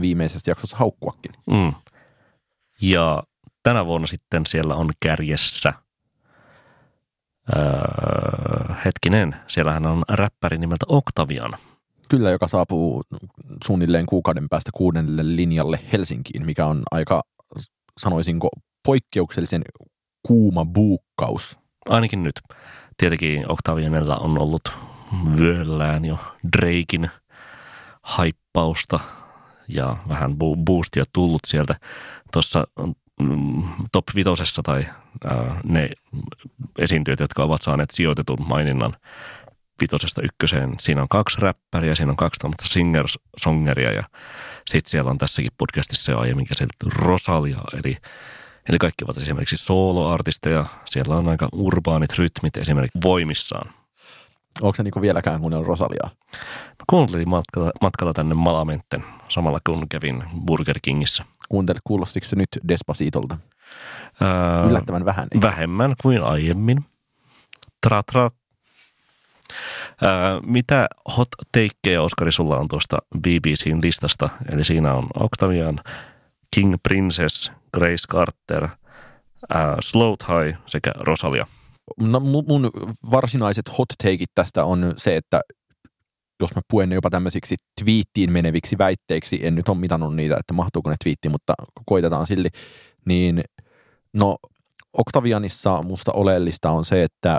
viimeisessä 0.00 0.50
jaksossa 0.50 0.76
haukkuakin. 0.76 1.32
Mm. 1.50 1.72
Ja 2.82 3.22
tänä 3.62 3.86
vuonna 3.86 4.06
sitten 4.06 4.46
siellä 4.46 4.74
on 4.74 4.90
kärjessä, 5.00 5.72
öö, 7.56 8.74
hetkinen, 8.84 9.36
siellähän 9.48 9.86
on 9.86 10.02
räppäri 10.08 10.58
nimeltä 10.58 10.86
Octavian. 10.88 11.52
Kyllä, 12.08 12.30
joka 12.30 12.48
saapuu 12.48 13.02
suunnilleen 13.64 14.06
kuukauden 14.06 14.48
päästä 14.48 14.70
kuudennelle 14.74 15.36
linjalle 15.36 15.80
Helsinkiin, 15.92 16.46
mikä 16.46 16.66
on 16.66 16.82
aika, 16.90 17.22
sanoisinko, 18.00 18.48
poikkeuksellisen 18.86 19.62
kuuma 20.26 20.64
buukkaus. 20.64 21.58
Ainakin 21.88 22.22
nyt. 22.22 22.40
Tietenkin 22.96 23.52
Octavianella 23.52 24.16
on 24.16 24.38
ollut 24.38 24.72
vyöllään 25.38 26.04
jo 26.04 26.18
Drakein 26.56 27.10
haippausta 28.02 29.00
ja 29.68 29.96
vähän 30.08 30.36
boostia 30.64 31.04
tullut 31.12 31.40
sieltä. 31.46 31.76
Tuossa 32.32 32.64
top 33.92 34.04
vitosessa 34.14 34.62
tai 34.62 34.86
ää, 35.24 35.60
ne 35.64 35.90
esiintyjät, 36.78 37.20
jotka 37.20 37.42
ovat 37.42 37.62
saaneet 37.62 37.90
sijoitetun 37.90 38.46
maininnan 38.48 38.96
vitosesta 39.80 40.22
ykköseen. 40.22 40.74
Siinä 40.80 41.02
on 41.02 41.08
kaksi 41.08 41.40
räppäriä, 41.40 41.94
siinä 41.94 42.10
on 42.10 42.16
kaksi 42.16 42.40
singer-songeria 42.64 43.92
ja 43.92 44.02
sitten 44.70 44.90
siellä 44.90 45.10
on 45.10 45.18
tässäkin 45.18 45.52
podcastissa 45.58 46.12
jo 46.12 46.18
aiemmin 46.18 46.46
käsitelty 46.46 46.86
Rosalia, 46.96 47.60
eli 47.78 47.96
Eli 48.68 48.78
kaikki 48.78 49.04
ovat 49.04 49.16
esimerkiksi 49.16 49.56
soloartisteja. 49.56 50.66
Siellä 50.84 51.16
on 51.16 51.28
aika 51.28 51.48
urbaanit 51.52 52.18
rytmit 52.18 52.56
esimerkiksi 52.56 52.98
voimissaan. 53.04 53.74
Onko 54.60 54.76
se 54.76 54.82
niin 54.82 54.92
vieläkään 55.00 55.40
kuunnellut 55.40 55.68
Rosaliaa? 55.68 56.10
Mä 56.68 56.84
kuuntelin 56.90 57.28
matkalla, 57.28 57.70
matkalla 57.80 58.12
tänne 58.12 58.34
Malamentten 58.34 59.04
samalla 59.28 59.58
kun 59.66 59.88
kävin 59.88 60.24
Burger 60.46 60.78
Kingissä. 60.82 61.24
Kuuntele, 61.54 61.78
kuulostiko 61.84 62.26
se 62.26 62.36
nyt 62.36 62.48
Despacitolta? 62.68 63.38
Öö, 64.22 64.68
Yllättävän 64.70 65.04
vähän. 65.04 65.28
Eikä? 65.32 65.48
Vähemmän 65.48 65.94
kuin 66.02 66.22
aiemmin. 66.22 66.84
Tra, 67.86 68.02
tra. 68.12 68.30
Öö, 70.02 70.10
mitä 70.46 70.88
hot 71.16 71.28
takeja, 71.52 72.02
Oskari, 72.02 72.32
sulla 72.32 72.56
on 72.56 72.68
tuosta 72.68 72.98
BBCn 73.18 73.80
listasta? 73.82 74.28
Eli 74.52 74.64
siinä 74.64 74.94
on 74.94 75.08
Octavian, 75.20 75.80
King 76.54 76.74
Princess, 76.82 77.52
Grace 77.74 78.06
Carter, 78.10 78.64
äh, 78.64 79.76
Slow 79.80 80.14
High 80.28 80.58
sekä 80.66 80.92
Rosalia. 80.96 81.46
No 82.00 82.20
mun 82.20 82.70
varsinaiset 83.10 83.78
hot 83.78 83.88
takeit 84.02 84.30
tästä 84.34 84.64
on 84.64 84.94
se, 84.96 85.16
että 85.16 85.40
jos 86.44 86.54
mä 86.54 86.62
puen 86.70 86.88
ne 86.88 86.94
jopa 86.94 87.10
tämmöisiksi 87.10 87.54
twiittiin 87.80 88.32
meneviksi 88.32 88.78
väitteiksi, 88.78 89.46
en 89.46 89.54
nyt 89.54 89.68
ole 89.68 89.78
mitannut 89.78 90.16
niitä, 90.16 90.36
että 90.40 90.54
mahtuuko 90.54 90.90
ne 90.90 90.96
twiittiin, 91.04 91.32
mutta 91.32 91.54
koitetaan 91.86 92.26
silti, 92.26 92.48
niin 93.06 93.42
no 94.12 94.36
Octavianissa 94.92 95.82
musta 95.82 96.12
oleellista 96.12 96.70
on 96.70 96.84
se, 96.84 97.02
että 97.02 97.38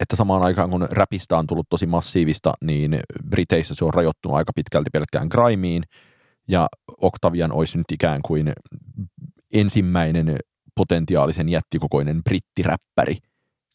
että 0.00 0.16
samaan 0.16 0.42
aikaan 0.42 0.70
kun 0.70 0.88
räpistä 0.90 1.38
on 1.38 1.46
tullut 1.46 1.66
tosi 1.70 1.86
massiivista, 1.86 2.52
niin 2.60 3.00
Briteissä 3.30 3.74
se 3.74 3.84
on 3.84 3.94
rajoittunut 3.94 4.36
aika 4.36 4.52
pitkälti 4.54 4.90
pelkkään 4.92 5.28
grimeen, 5.30 5.82
ja 6.48 6.66
Octavian 7.00 7.52
olisi 7.52 7.78
nyt 7.78 7.92
ikään 7.92 8.20
kuin 8.22 8.52
ensimmäinen 9.52 10.36
potentiaalisen 10.76 11.48
jättikokoinen 11.48 12.24
brittiräppäri, 12.24 13.18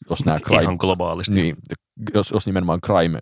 jos 0.10 0.26
nämä 0.26 0.40
crime, 0.40 0.62
Ihan 0.62 0.78
globaalisti. 0.80 1.36
Niin, 1.36 1.56
jos, 2.14 2.32
jos 2.32 2.46
nimenomaan 2.46 2.80
crime 2.86 3.20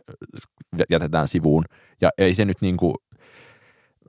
jätetään 0.90 1.28
sivuun. 1.28 1.64
Ja 2.02 2.10
ei 2.18 2.36
se 2.36 2.46
nyt 2.46 2.58
niin 2.62 2.78
kuin, 2.78 2.96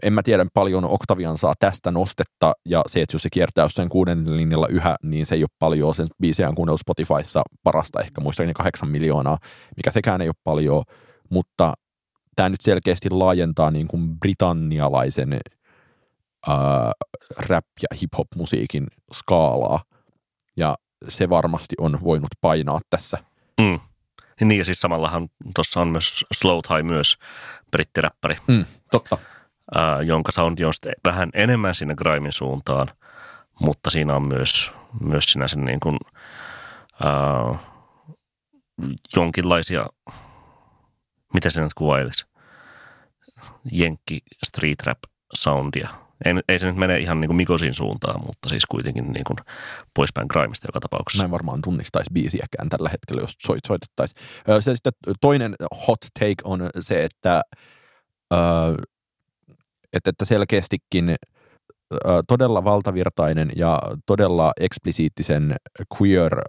en 0.02 0.12
mä 0.12 0.22
tiedä 0.22 0.46
paljon 0.54 0.84
Octavian 0.84 1.38
saa 1.38 1.54
tästä 1.58 1.90
nostetta, 1.90 2.52
ja 2.66 2.82
se, 2.86 3.02
että 3.02 3.14
jos 3.14 3.22
se 3.22 3.28
kiertää 3.32 3.64
jossain 3.64 3.88
kuuden 3.88 4.36
linjalla 4.36 4.66
yhä, 4.68 4.96
niin 5.02 5.26
se 5.26 5.34
ei 5.34 5.42
ole 5.42 5.48
paljon. 5.58 5.94
Sen 5.94 6.06
biisejä 6.22 6.48
on 6.48 6.54
kuunnellut 6.54 6.80
Spotifyssa 6.80 7.42
parasta 7.62 8.00
ehkä 8.00 8.20
muistaakseni 8.20 8.54
kahdeksan 8.54 8.88
miljoonaa, 8.88 9.36
mikä 9.76 9.90
sekään 9.90 10.20
ei 10.20 10.28
ole 10.28 10.34
paljon, 10.44 10.82
mutta 11.30 11.74
tämä 12.36 12.48
nyt 12.48 12.60
selkeästi 12.60 13.10
laajentaa 13.10 13.70
niin 13.70 13.88
kuin 13.88 14.20
britannialaisen 14.20 15.38
ää, 16.48 16.92
rap- 17.38 17.82
ja 17.82 17.96
hip-hop-musiikin 18.00 18.86
skaalaa, 19.12 19.82
ja 20.56 20.76
se 21.08 21.28
varmasti 21.28 21.74
on 21.80 21.98
voinut 22.04 22.30
painaa 22.40 22.80
tässä. 22.90 23.18
Mm. 23.60 23.80
Niin 24.40 24.58
ja 24.58 24.64
siis 24.64 24.80
samallahan 24.80 25.28
tuossa 25.54 25.80
on 25.80 25.88
myös 25.88 26.24
Slow 26.32 26.56
High 26.56 26.88
myös 26.88 27.18
brittiräppäri. 27.70 28.36
Mm, 28.46 28.64
totta. 28.90 29.18
Ää, 29.74 30.02
jonka 30.02 30.32
soundi 30.32 30.64
on 30.64 30.72
vähän 31.04 31.30
enemmän 31.34 31.74
sinne 31.74 31.94
grimin 31.94 32.32
suuntaan, 32.32 32.88
mutta 33.60 33.90
siinä 33.90 34.16
on 34.16 34.22
myös, 34.22 34.72
myös 35.00 35.24
sinä 35.24 35.48
sen 35.48 35.64
niin 35.64 35.80
kuin, 35.80 35.98
ää, 37.04 37.58
jonkinlaisia, 39.16 39.86
miten 41.34 41.50
se 41.50 41.60
nyt 41.60 41.74
kuvailisi, 41.74 42.24
jenkki 43.72 44.20
street 44.46 44.82
rap 44.82 44.98
soundia– 45.34 45.88
ei, 46.24 46.32
ei 46.48 46.58
se 46.58 46.66
nyt 46.66 46.76
mene 46.76 46.98
ihan 46.98 47.20
niin 47.20 47.28
kuin 47.28 47.36
Mikosin 47.36 47.74
suuntaan, 47.74 48.26
mutta 48.26 48.48
siis 48.48 48.66
kuitenkin 48.66 49.12
niin 49.12 49.24
kuin 49.24 49.36
poispäin 49.94 50.26
Grimesta 50.30 50.68
joka 50.68 50.80
tapauksessa. 50.80 51.22
Mä 51.22 51.24
en 51.24 51.30
varmaan 51.30 51.62
tunnistaisi 51.62 52.10
biisiäkään 52.12 52.68
tällä 52.68 52.88
hetkellä, 52.88 53.22
jos 53.22 53.34
soit, 53.38 53.60
soitettaisiin. 53.66 54.22
Sitten 54.60 54.92
toinen 55.20 55.54
hot 55.88 56.00
take 56.20 56.34
on 56.44 56.70
se, 56.80 57.04
että, 57.04 57.42
että, 59.92 60.10
että 60.10 60.24
selkeästikin 60.24 61.14
todella 62.28 62.64
valtavirtainen 62.64 63.52
ja 63.56 63.78
todella 64.06 64.52
eksplisiittisen 64.60 65.54
queer 66.00 66.40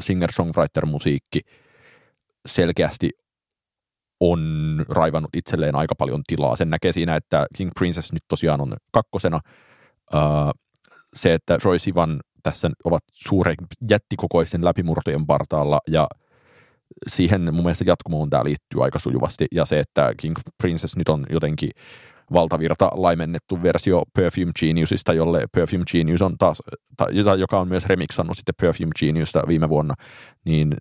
singer-songwriter-musiikki 0.00 1.40
selkeästi 2.46 3.10
on 4.20 4.84
raivannut 4.88 5.36
itselleen 5.36 5.76
aika 5.76 5.94
paljon 5.94 6.22
tilaa. 6.26 6.56
Sen 6.56 6.70
näkee 6.70 6.92
siinä, 6.92 7.16
että 7.16 7.46
King 7.56 7.70
Princess 7.78 8.12
nyt 8.12 8.22
tosiaan 8.28 8.60
on 8.60 8.76
kakkosena. 8.90 9.40
se, 11.14 11.34
että 11.34 11.58
Troy 11.58 11.78
Sivan 11.78 12.20
tässä 12.42 12.70
ovat 12.84 13.02
suuren 13.12 13.56
jättikokoisten 13.90 14.64
läpimurtojen 14.64 15.26
partaalla 15.26 15.80
ja 15.88 16.08
siihen 17.06 17.54
mun 17.54 17.62
mielestä 17.62 17.84
jatkumoon 17.86 18.30
tämä 18.30 18.44
liittyy 18.44 18.84
aika 18.84 18.98
sujuvasti. 18.98 19.46
Ja 19.52 19.64
se, 19.64 19.80
että 19.80 20.14
King 20.16 20.36
Princess 20.62 20.96
nyt 20.96 21.08
on 21.08 21.26
jotenkin 21.30 21.70
valtavirta 22.32 22.90
laimennettu 22.94 23.62
versio 23.62 24.02
Perfume 24.16 24.52
Geniusista, 24.60 25.12
jolle 25.12 25.46
Perfume 25.54 25.84
Genius 25.92 26.22
on 26.22 26.38
taas, 26.38 26.62
joka 27.38 27.60
on 27.60 27.68
myös 27.68 27.86
remixannut 27.86 28.36
sitten 28.36 28.54
Perfume 28.60 28.90
Geniusta 29.00 29.42
viime 29.48 29.68
vuonna, 29.68 29.94
niin 30.44 30.76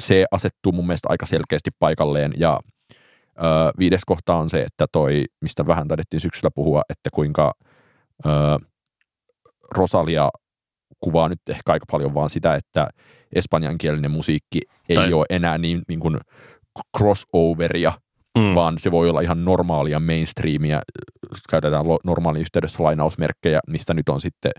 se 0.00 0.24
asettuu 0.30 0.72
mun 0.72 0.86
mielestä 0.86 1.08
aika 1.10 1.26
selkeästi 1.26 1.70
paikalleen 1.78 2.32
ja 2.36 2.60
ö, 3.38 3.42
viides 3.78 4.04
kohta 4.06 4.34
on 4.34 4.50
se, 4.50 4.62
että 4.62 4.86
toi, 4.92 5.24
mistä 5.40 5.66
vähän 5.66 5.88
taidettiin 5.88 6.20
syksyllä 6.20 6.50
puhua, 6.54 6.82
että 6.88 7.10
kuinka 7.12 7.52
ö, 8.26 8.28
Rosalia 9.70 10.28
kuvaa 11.00 11.28
nyt 11.28 11.40
ehkä 11.50 11.72
aika 11.72 11.86
paljon 11.90 12.14
vaan 12.14 12.30
sitä, 12.30 12.54
että 12.54 12.88
espanjankielinen 13.32 14.10
musiikki 14.10 14.60
ei 14.88 14.96
tai... 14.96 15.12
ole 15.12 15.26
enää 15.30 15.58
niin, 15.58 15.82
niin 15.88 16.00
kuin 16.00 16.18
crossoveria, 16.98 17.92
mm. 18.38 18.54
vaan 18.54 18.78
se 18.78 18.90
voi 18.90 19.10
olla 19.10 19.20
ihan 19.20 19.44
normaalia 19.44 20.00
mainstreamia, 20.00 20.80
käytetään 21.50 21.84
normaali 22.04 22.40
yhteydessä 22.40 22.84
lainausmerkkejä, 22.84 23.60
mistä 23.66 23.94
nyt 23.94 24.08
on 24.08 24.20
sitten 24.20 24.52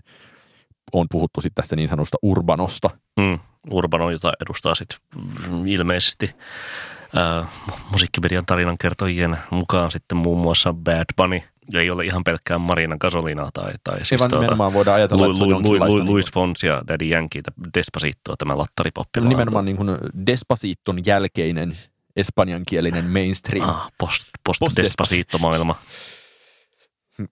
on 0.92 1.06
puhuttu 1.10 1.40
sitten 1.40 1.62
tästä 1.62 1.76
niin 1.76 1.88
sanotusta 1.88 2.18
urbanosta. 2.22 2.90
Mm, 3.16 3.38
urbano, 3.70 4.10
jota 4.10 4.32
edustaa 4.46 4.74
sitten 4.74 4.98
ilmeisesti 5.66 6.30
ää, 7.16 7.46
musiikkimedian 7.92 8.46
tarinan 8.46 8.78
kertojien 8.78 9.38
mukaan 9.50 9.90
sitten 9.90 10.18
muun 10.18 10.38
muassa 10.38 10.72
Bad 10.72 11.04
Bunny. 11.16 11.40
Ei 11.74 11.90
ole 11.90 12.04
ihan 12.04 12.24
pelkkään 12.24 12.60
Marina 12.60 12.96
Gasolina 12.96 13.50
tai, 13.52 13.72
tai 13.84 14.04
siis 14.04 14.18
tuota, 14.18 14.38
nimenomaan 14.38 14.72
voidaan 14.72 14.96
ajatella, 14.96 15.28
Lu, 15.28 15.38
Lu, 15.38 15.62
Lu, 15.62 15.78
Lu, 15.86 16.04
Luis 16.04 16.24
niin 16.24 16.34
Fons 16.34 16.62
ja 16.62 16.82
Daddy 16.88 17.04
Yankee, 17.04 17.42
Despacito, 17.74 18.36
tämä 18.38 18.58
lattaripoppi. 18.58 19.20
Nimenomaan 19.20 19.64
niin 19.64 19.76
kuin 19.76 19.88
Despaciton 20.26 20.98
jälkeinen 21.06 21.76
espanjankielinen 22.16 23.04
mainstream. 23.04 23.68
Ah, 23.68 23.92
post, 23.98 24.30
post, 24.44 24.60
post 24.60 24.76
Despacito-maailma. 24.76 25.74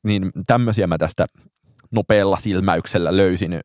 Niin 0.02 0.30
tämmöisiä 0.46 0.86
mä 0.86 0.98
tästä 0.98 1.26
nopealla 1.94 2.36
silmäyksellä 2.36 3.16
löysin. 3.16 3.60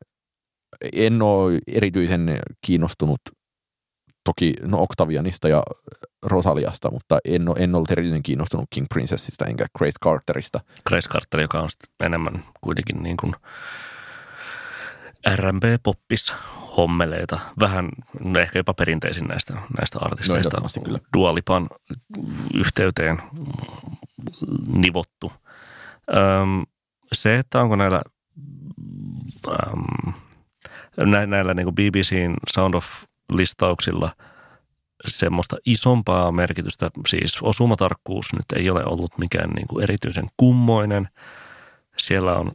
En 0.92 1.22
ole 1.22 1.58
erityisen 1.66 2.38
kiinnostunut 2.66 3.20
toki 4.24 4.54
no 4.62 4.82
Octavianista 4.82 5.48
ja 5.48 5.62
Rosaliasta, 6.22 6.90
mutta 6.90 7.18
en, 7.24 7.48
ole, 7.48 7.56
en 7.58 7.74
ollut 7.74 7.90
erityisen 7.90 8.22
kiinnostunut 8.22 8.66
King 8.70 8.86
Princessista 8.94 9.44
enkä 9.44 9.66
Grace 9.78 9.98
Carterista. 10.04 10.60
Grace 10.88 11.08
Carter, 11.08 11.40
joka 11.40 11.60
on 11.60 11.68
enemmän 12.00 12.44
kuitenkin 12.60 13.02
niin 13.02 13.16
kuin 13.16 13.34
R&B-poppis 15.34 16.34
hommeleita, 16.76 17.38
vähän 17.60 17.88
no 18.20 18.40
ehkä 18.40 18.58
jopa 18.58 18.74
perinteisin 18.74 19.26
näistä, 19.26 19.54
näistä 19.78 19.98
artisteista. 20.02 20.60
No, 20.60 20.82
kyllä. 20.84 20.98
Dualipan 21.16 21.68
yhteyteen 22.54 23.22
nivottu. 24.66 25.32
Öm, 26.16 26.62
se, 27.12 27.38
että 27.38 27.60
onko 27.60 27.76
näillä 27.76 28.02
ähm, 29.48 30.14
nä- 31.10 31.26
näillä 31.26 31.54
niin 31.54 31.64
kuin 31.64 31.74
BBCn 31.74 32.34
Sound 32.52 32.74
of-listauksilla 32.74 34.10
semmoista 35.06 35.56
isompaa 35.66 36.32
merkitystä, 36.32 36.90
siis 37.08 37.38
osumatarkkuus 37.42 38.32
nyt 38.32 38.44
ei 38.56 38.70
ole 38.70 38.84
ollut 38.84 39.18
mikään 39.18 39.50
niin 39.50 39.66
kuin 39.66 39.82
erityisen 39.82 40.26
kummoinen. 40.36 41.08
Siellä 41.96 42.36
on 42.36 42.52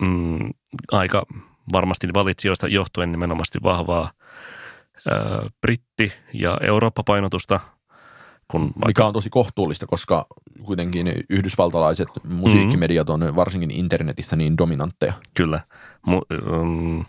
mm, 0.00 0.50
aika 0.92 1.26
varmasti 1.72 2.08
valitsijoista 2.14 2.68
johtuen 2.68 3.12
nimenomaan 3.12 3.46
vahvaa 3.62 4.10
ää, 5.10 5.48
britti- 5.66 6.12
ja 6.32 6.58
Eurooppa-painotusta. 6.60 7.60
Kun 8.48 8.72
Mikä 8.86 9.06
on 9.06 9.12
tosi 9.12 9.30
kohtuullista, 9.30 9.86
koska 9.86 10.26
kuitenkin 10.62 11.06
yhdysvaltalaiset 11.30 12.08
musiikkimediat 12.28 13.10
on 13.10 13.36
varsinkin 13.36 13.70
internetissä 13.70 14.36
niin 14.36 14.58
dominantteja. 14.58 15.12
Kyllä, 15.34 15.60
mutta 16.06 16.34
um, 16.52 17.04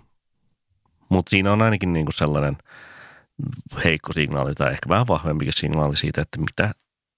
mut 1.09 1.27
siinä 1.27 1.53
on 1.53 1.61
ainakin 1.61 1.93
niinku 1.93 2.11
sellainen 2.11 2.57
heikko 3.83 4.13
signaali 4.13 4.55
tai 4.55 4.71
ehkä 4.71 4.89
vähän 4.89 5.07
vahvempikin 5.07 5.53
signaali 5.53 5.97
siitä, 5.97 6.21
että 6.21 6.39
mitä, 6.39 6.71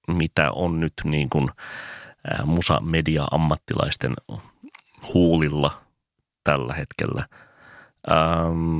mitä 0.07 0.51
on 0.51 0.79
nyt 0.79 0.93
niin 1.03 1.29
kuin 1.29 1.49
musa-media-ammattilaisten 2.45 4.13
huulilla 5.13 5.81
tällä 6.43 6.73
hetkellä. 6.73 7.25
Ähm, 8.11 8.79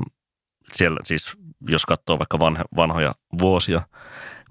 siellä 0.73 0.99
siis, 1.03 1.31
jos 1.69 1.85
katsoo 1.85 2.19
vaikka 2.19 2.39
vanha, 2.39 2.63
vanhoja 2.75 3.15
vuosia, 3.39 3.81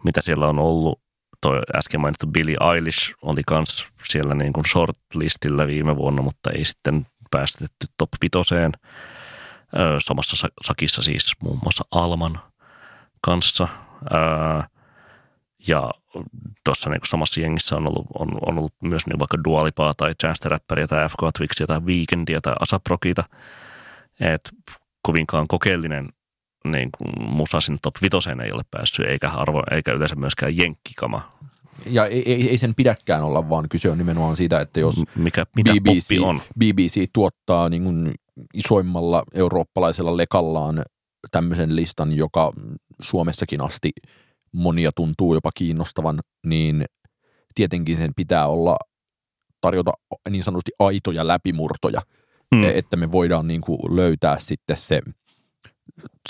mitä 0.05 0.21
siellä 0.21 0.47
on 0.49 0.59
ollut, 0.59 1.01
toi 1.41 1.61
äsken 1.77 2.01
mainittu 2.01 2.27
Billie 2.27 2.57
Eilish 2.75 3.15
oli 3.23 3.43
kans 3.47 3.87
siellä 4.05 4.35
niin 4.35 4.53
kuin 4.53 4.65
shortlistillä 4.65 5.67
viime 5.67 5.97
vuonna, 5.97 6.23
mutta 6.23 6.51
ei 6.51 6.65
sitten 6.65 7.07
päästetty 7.31 7.87
top 7.99 8.09
vitoseen. 8.23 8.73
Samassa 10.07 10.49
sakissa 10.67 11.03
siis 11.03 11.33
muun 11.43 11.59
muassa 11.63 11.85
Alman 11.91 12.41
kanssa. 13.21 13.69
Ja 15.69 15.91
tuossa 16.65 16.91
niin 16.91 17.01
samassa 17.09 17.41
jengissä 17.41 17.77
on 17.77 17.89
ollut, 17.89 18.07
on, 18.15 18.29
on 18.47 18.59
ollut 18.59 18.75
myös 18.83 19.07
niin 19.07 19.19
vaikka 19.19 19.39
Dualipaa 19.45 19.95
tai 19.95 20.15
Chance 20.15 20.41
the 20.41 20.49
Rapperia 20.49 20.89
tai 20.89 21.09
FK 21.09 21.19
Twixia 21.39 21.67
tai 21.67 21.81
Weekendia 21.81 22.41
tai 22.41 22.55
Asaprokita. 22.61 23.25
Et 24.21 24.51
kovinkaan 25.03 25.49
kokeellinen 25.49 26.09
niin 26.71 26.89
kuin 26.99 27.31
musa 27.31 27.61
sinne 27.61 27.79
top 27.83 27.95
vitoseen 28.03 28.41
ei 28.41 28.53
ole 28.53 28.63
päässyt, 28.71 29.07
eikä, 29.07 29.31
arvo, 29.31 29.63
eikä 29.71 29.93
yleensä 29.93 30.17
myöskään 30.17 30.57
jenkkikama. 30.57 31.33
Ja 31.87 32.07
ei, 32.07 32.33
ei, 32.33 32.51
ei 32.51 32.59
sen 32.59 32.75
pidäkään 32.75 33.23
olla, 33.23 33.49
vaan 33.49 33.69
kyse 33.69 33.91
on 33.91 33.99
nimenomaan 33.99 34.37
siitä, 34.37 34.61
että 34.61 34.81
jos 34.81 35.03
Mikä, 35.15 35.47
mitä 35.57 35.73
BBC, 35.73 36.19
on? 36.23 36.41
BBC 36.59 37.09
tuottaa 37.13 37.69
niin 37.69 37.85
kuin 37.85 38.15
isoimmalla 38.55 39.23
eurooppalaisella 39.35 40.17
lekallaan 40.17 40.83
tämmöisen 41.31 41.77
listan, 41.77 42.13
joka 42.13 42.53
Suomessakin 43.03 43.61
asti 43.61 43.91
monia 44.53 44.91
tuntuu 44.97 45.35
jopa 45.35 45.51
kiinnostavan, 45.55 46.21
niin 46.47 46.85
tietenkin 47.55 47.97
sen 47.97 48.13
pitää 48.17 48.47
olla 48.47 48.77
tarjota 49.61 49.93
niin 50.31 50.45
sanotusti 50.45 50.73
aitoja 50.79 51.27
läpimurtoja, 51.27 52.01
mm. 52.55 52.63
että 52.65 52.97
me 52.97 53.13
voidaan 53.13 53.49
niin 53.49 53.61
kuin 53.61 53.97
löytää 53.97 54.39
sitten 54.39 54.77
se 54.77 55.01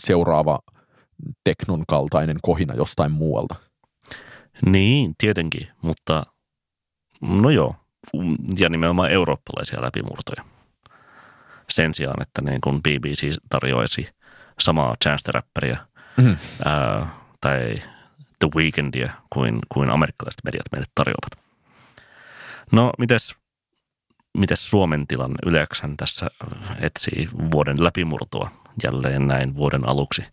seuraava 0.02 0.58
teknon 1.44 1.84
kaltainen 1.88 2.36
kohina 2.42 2.74
jostain 2.74 3.12
muualta. 3.12 3.54
Niin, 4.66 5.14
tietenkin, 5.18 5.68
mutta 5.82 6.26
no 7.20 7.50
joo, 7.50 7.76
ja 8.58 8.68
nimenomaan 8.68 9.10
eurooppalaisia 9.10 9.82
läpimurtoja. 9.82 10.44
Sen 11.70 11.94
sijaan, 11.94 12.22
että 12.22 12.42
niin 12.42 12.60
kun 12.60 12.82
BBC 12.82 13.34
tarjoaisi 13.50 14.08
samaa 14.60 14.96
Chance 15.04 15.32
mm. 16.16 16.36
ää, 16.64 17.06
tai 17.40 17.82
The 18.38 18.48
Weekendia 18.56 19.12
kuin, 19.30 19.58
kuin 19.68 19.90
amerikkalaiset 19.90 20.44
mediat 20.44 20.66
meille 20.72 20.86
tarjoavat. 20.94 21.48
No, 22.72 22.92
mites, 22.98 23.34
mites 24.38 24.70
Suomen 24.70 25.06
tilanne? 25.06 25.36
Yleksän 25.46 25.96
tässä 25.96 26.26
etsii 26.80 27.28
vuoden 27.52 27.84
läpimurtoa 27.84 28.50
jälleen 28.82 29.26
näin 29.26 29.54
vuoden 29.54 29.88
aluksi. 29.88 30.24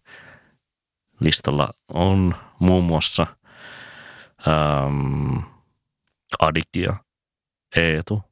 Listalla 1.19 1.69
on 1.93 2.35
muun 2.59 2.83
muassa 2.83 3.27
ähm, 4.47 5.37
Adikia, 6.39 6.95
Eetu, 7.75 8.23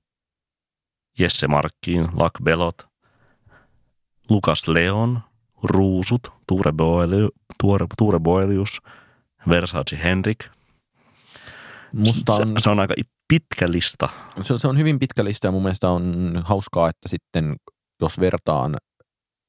Jesse 1.19 1.47
Markkiin, 1.47 2.07
Lak 2.13 2.33
Belot, 2.43 2.87
Lukas 4.29 4.67
Leon, 4.67 5.19
Ruusut, 5.63 6.31
Tuure, 6.47 6.71
Boelius, 6.71 7.31
Tuure, 7.61 7.85
Tuure 7.97 8.19
Boelius, 8.19 8.81
Versace 9.49 9.99
Henrik. 10.03 10.45
Musta 11.93 12.33
on, 12.33 12.47
se, 12.47 12.63
se 12.63 12.69
on 12.69 12.79
aika 12.79 12.93
pitkä 13.27 13.71
lista. 13.71 14.09
Se, 14.41 14.57
se 14.57 14.67
on 14.67 14.77
hyvin 14.77 14.99
pitkä 14.99 15.23
lista 15.23 15.47
ja 15.47 15.51
mun 15.51 15.63
mielestä 15.63 15.89
on 15.89 16.33
hauskaa, 16.45 16.89
että 16.89 17.09
sitten 17.09 17.55
jos 18.01 18.19
vertaan 18.19 18.75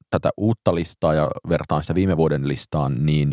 tätä 0.09 0.29
uutta 0.37 0.75
listaa 0.75 1.13
ja 1.13 1.29
vertaan 1.49 1.83
sitä 1.83 1.95
viime 1.95 2.17
vuoden 2.17 2.47
listaan, 2.47 3.05
niin 3.05 3.31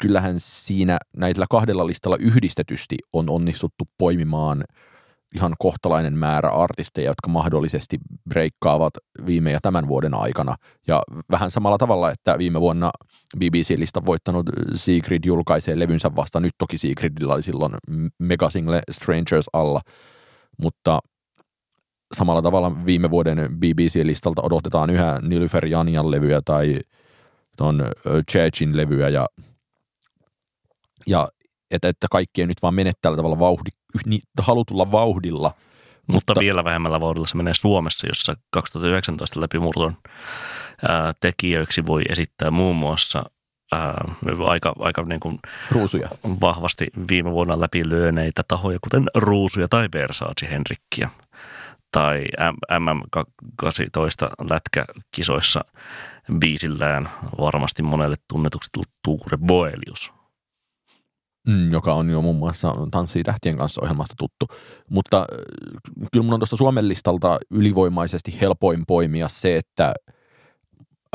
kyllähän 0.00 0.34
siinä 0.38 0.98
näillä 1.16 1.46
kahdella 1.50 1.86
listalla 1.86 2.16
yhdistetysti 2.20 2.96
on 3.12 3.30
onnistuttu 3.30 3.84
poimimaan 3.98 4.64
ihan 5.34 5.54
kohtalainen 5.58 6.18
määrä 6.18 6.50
artisteja, 6.50 7.10
jotka 7.10 7.28
mahdollisesti 7.28 7.98
breikkaavat 8.28 8.92
viime 9.26 9.52
ja 9.52 9.58
tämän 9.62 9.88
vuoden 9.88 10.14
aikana. 10.14 10.56
Ja 10.88 11.02
vähän 11.30 11.50
samalla 11.50 11.78
tavalla, 11.78 12.10
että 12.10 12.38
viime 12.38 12.60
vuonna 12.60 12.90
BBC-lista 13.38 14.06
voittanut 14.06 14.46
Sigrid 14.74 15.24
julkaisee 15.24 15.78
levynsä 15.78 16.10
vasta. 16.16 16.40
Nyt 16.40 16.52
toki 16.58 16.78
Sigridillä 16.78 17.34
oli 17.34 17.42
silloin 17.42 17.74
megasingle 18.18 18.80
Strangers 18.90 19.46
alla, 19.52 19.80
mutta 20.58 20.98
samalla 22.16 22.42
tavalla 22.42 22.86
viime 22.86 23.10
vuoden 23.10 23.48
BBC-listalta 23.58 24.42
odotetaan 24.42 24.90
yhä 24.90 25.18
Nilüfer 25.18 25.66
Janian 25.66 26.10
levyä 26.10 26.40
tai 26.44 26.78
ton 27.56 27.84
Churchin 28.30 28.76
levyä 28.76 29.08
ja, 29.08 29.26
ja 31.06 31.28
että, 31.70 31.88
että 31.88 32.06
kaikki 32.10 32.40
ei 32.40 32.46
nyt 32.46 32.62
vaan 32.62 32.74
mene 32.74 32.92
tällä 33.00 33.16
tavalla 33.16 33.38
vauhdi, 33.38 33.70
halutulla 34.40 34.92
vauhdilla. 34.92 35.54
Mutta, 36.06 36.32
mutta 36.32 36.40
vielä 36.40 36.64
vähemmällä 36.64 37.00
vauhdilla 37.00 37.26
se 37.26 37.36
menee 37.36 37.54
Suomessa, 37.54 38.06
jossa 38.06 38.36
2019 38.50 39.40
läpimurton 39.40 39.96
ää, 40.88 41.12
tekijöiksi 41.20 41.86
voi 41.86 42.02
esittää 42.08 42.50
muun 42.50 42.76
muassa 42.76 43.24
ää, 43.72 44.04
aika, 44.46 44.72
aika 44.78 45.02
niin 45.02 45.20
kuin 45.20 45.38
Ruusuja. 45.70 46.08
vahvasti 46.40 46.86
viime 47.10 47.30
vuonna 47.30 47.60
läpilyöneitä 47.60 48.42
tahoja, 48.48 48.78
kuten 48.82 49.04
Ruusuja 49.14 49.68
tai 49.68 49.88
Versace 49.94 50.50
Henrikkiä 50.50 51.10
tai 51.92 52.24
MM18 52.72 54.50
lätkäkisoissa 54.50 55.64
biisillään 56.38 57.10
varmasti 57.38 57.82
monelle 57.82 58.16
tunnetuksi 58.28 58.70
tullut 58.72 58.90
Tuure 59.04 59.38
Boelius. 59.46 60.12
Mm, 61.48 61.72
joka 61.72 61.94
on 61.94 62.10
jo 62.10 62.22
muun 62.22 62.36
muassa 62.36 62.74
Tanssii 62.90 63.22
tähtien 63.22 63.56
kanssa 63.56 63.80
ohjelmasta 63.82 64.14
tuttu. 64.18 64.46
Mutta 64.90 65.18
äh, 65.18 65.26
kyllä 66.12 66.24
mun 66.24 66.34
on 66.34 66.40
tuosta 66.40 66.56
Suomen 66.56 66.88
listalta 66.88 67.38
ylivoimaisesti 67.50 68.40
helpoin 68.40 68.84
poimia 68.86 69.28
se, 69.28 69.56
että 69.56 69.94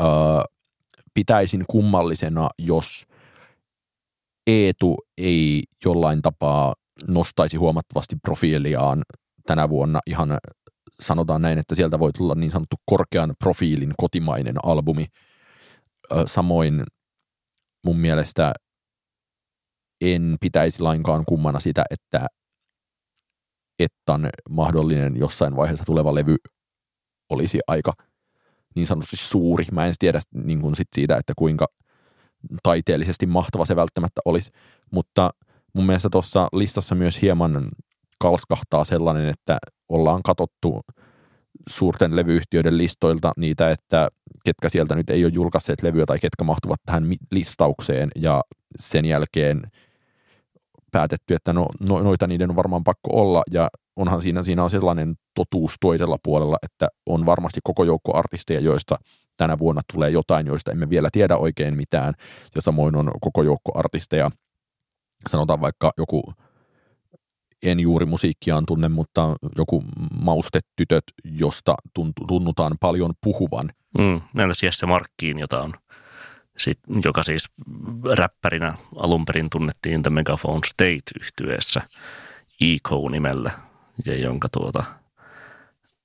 ö, 0.00 0.04
äh, 0.04 0.44
pitäisin 1.14 1.64
kummallisena, 1.68 2.48
jos 2.58 3.06
Eetu 4.46 4.96
ei 5.18 5.62
jollain 5.84 6.22
tapaa 6.22 6.74
nostaisi 7.08 7.56
huomattavasti 7.56 8.16
profiiliaan 8.16 9.02
tänä 9.46 9.68
vuonna 9.68 10.00
ihan 10.06 10.38
sanotaan 11.00 11.42
näin, 11.42 11.58
että 11.58 11.74
sieltä 11.74 11.98
voi 11.98 12.12
tulla 12.12 12.34
niin 12.34 12.50
sanottu 12.50 12.76
korkean 12.86 13.34
profiilin 13.38 13.94
kotimainen 13.96 14.56
albumi. 14.62 15.06
Samoin 16.26 16.84
mun 17.84 17.98
mielestä 17.98 18.52
en 20.00 20.36
pitäisi 20.40 20.82
lainkaan 20.82 21.24
kummana 21.24 21.60
sitä, 21.60 21.84
että 21.90 22.26
Ettan 23.78 24.30
mahdollinen 24.50 25.16
jossain 25.16 25.56
vaiheessa 25.56 25.84
tuleva 25.84 26.14
levy 26.14 26.36
olisi 27.30 27.58
aika 27.66 27.92
niin 28.76 28.86
sanotusti 28.86 29.16
suuri. 29.16 29.64
Mä 29.72 29.86
en 29.86 29.94
tiedä 29.98 30.20
niin 30.34 30.60
kuin 30.60 30.76
sit 30.76 30.88
siitä, 30.94 31.16
että 31.16 31.32
kuinka 31.36 31.66
taiteellisesti 32.62 33.26
mahtava 33.26 33.64
se 33.64 33.76
välttämättä 33.76 34.20
olisi, 34.24 34.50
mutta 34.92 35.30
mun 35.74 35.86
mielestä 35.86 36.08
tuossa 36.12 36.48
listassa 36.52 36.94
myös 36.94 37.22
hieman 37.22 37.68
kalskahtaa 38.20 38.84
sellainen, 38.84 39.28
että 39.28 39.58
ollaan 39.88 40.22
katottu 40.22 40.80
suurten 41.68 42.16
levyyhtiöiden 42.16 42.78
listoilta 42.78 43.32
niitä, 43.36 43.70
että 43.70 44.08
ketkä 44.44 44.68
sieltä 44.68 44.94
nyt 44.94 45.10
ei 45.10 45.24
ole 45.24 45.32
julkaisseet 45.34 45.82
levyä 45.82 46.06
tai 46.06 46.18
ketkä 46.18 46.44
mahtuvat 46.44 46.80
tähän 46.86 47.04
listaukseen. 47.30 48.10
Ja 48.16 48.42
sen 48.76 49.04
jälkeen 49.04 49.62
päätetty, 50.92 51.34
että 51.34 51.52
no, 51.52 51.66
no, 51.80 52.02
noita 52.02 52.26
niiden 52.26 52.50
on 52.50 52.56
varmaan 52.56 52.84
pakko 52.84 53.10
olla. 53.12 53.42
Ja 53.52 53.68
onhan 53.96 54.22
siinä, 54.22 54.42
siinä 54.42 54.64
on 54.64 54.70
sellainen 54.70 55.14
totuus 55.34 55.74
toisella 55.80 56.16
puolella, 56.22 56.56
että 56.62 56.88
on 57.06 57.26
varmasti 57.26 57.60
koko 57.64 57.84
joukko 57.84 58.16
artisteja, 58.18 58.60
joista 58.60 58.96
tänä 59.36 59.58
vuonna 59.58 59.82
tulee 59.92 60.10
jotain, 60.10 60.46
joista 60.46 60.72
emme 60.72 60.90
vielä 60.90 61.08
tiedä 61.12 61.36
oikein 61.36 61.76
mitään. 61.76 62.14
Ja 62.54 62.62
samoin 62.62 62.96
on 62.96 63.10
koko 63.20 63.42
joukko 63.42 63.78
artisteja, 63.78 64.30
sanotaan 65.28 65.60
vaikka 65.60 65.92
joku 65.98 66.32
en 67.62 67.80
juuri 67.80 68.06
musiikkiaan 68.06 68.66
tunne, 68.66 68.88
mutta 68.88 69.36
joku 69.58 69.84
maustetytöt, 70.10 71.04
josta 71.24 71.74
tunnutaan 72.28 72.72
paljon 72.80 73.12
puhuvan. 73.24 73.70
Mm, 73.98 74.20
entäs 74.42 74.62
Jesse 74.62 74.86
Markkiin, 74.86 75.38
jota 75.38 75.60
on 75.60 75.74
sit, 76.58 76.78
joka 77.04 77.22
siis 77.22 77.44
räppärinä 78.18 78.74
alun 78.96 79.24
perin 79.24 79.50
tunnettiin 79.50 80.02
The 80.02 80.10
Megaphone 80.10 80.60
State 80.66 81.02
yhtyeessä 81.20 81.80
Eco-nimellä, 82.60 83.50
ja 84.06 84.18
jonka 84.18 84.48
tuota 84.48 84.84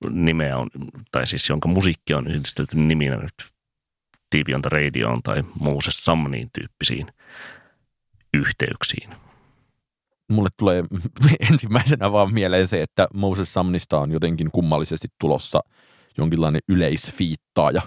nimeä 0.09 0.57
on, 0.57 0.69
tai 1.11 1.27
siis 1.27 1.49
jonka 1.49 1.67
musiikki 1.67 2.13
on 2.13 2.27
yhdistelty 2.27 2.77
niminä 2.77 3.15
nyt 3.15 3.33
TV 4.29 4.55
on 4.55 4.61
the 4.61 4.69
Radioon 4.69 5.23
tai 5.23 5.43
Moses 5.59 6.05
Summonin 6.05 6.49
tyyppisiin 6.53 7.07
yhteyksiin. 8.33 9.09
Mulle 10.31 10.49
tulee 10.59 10.83
ensimmäisenä 11.51 12.11
vaan 12.11 12.33
mieleen 12.33 12.67
se, 12.67 12.81
että 12.81 13.07
Moses 13.13 13.53
Summonista 13.53 13.99
on 13.99 14.11
jotenkin 14.11 14.51
kummallisesti 14.51 15.07
tulossa 15.19 15.59
jonkinlainen 16.17 16.61
yleisfiittaaja 16.69 17.81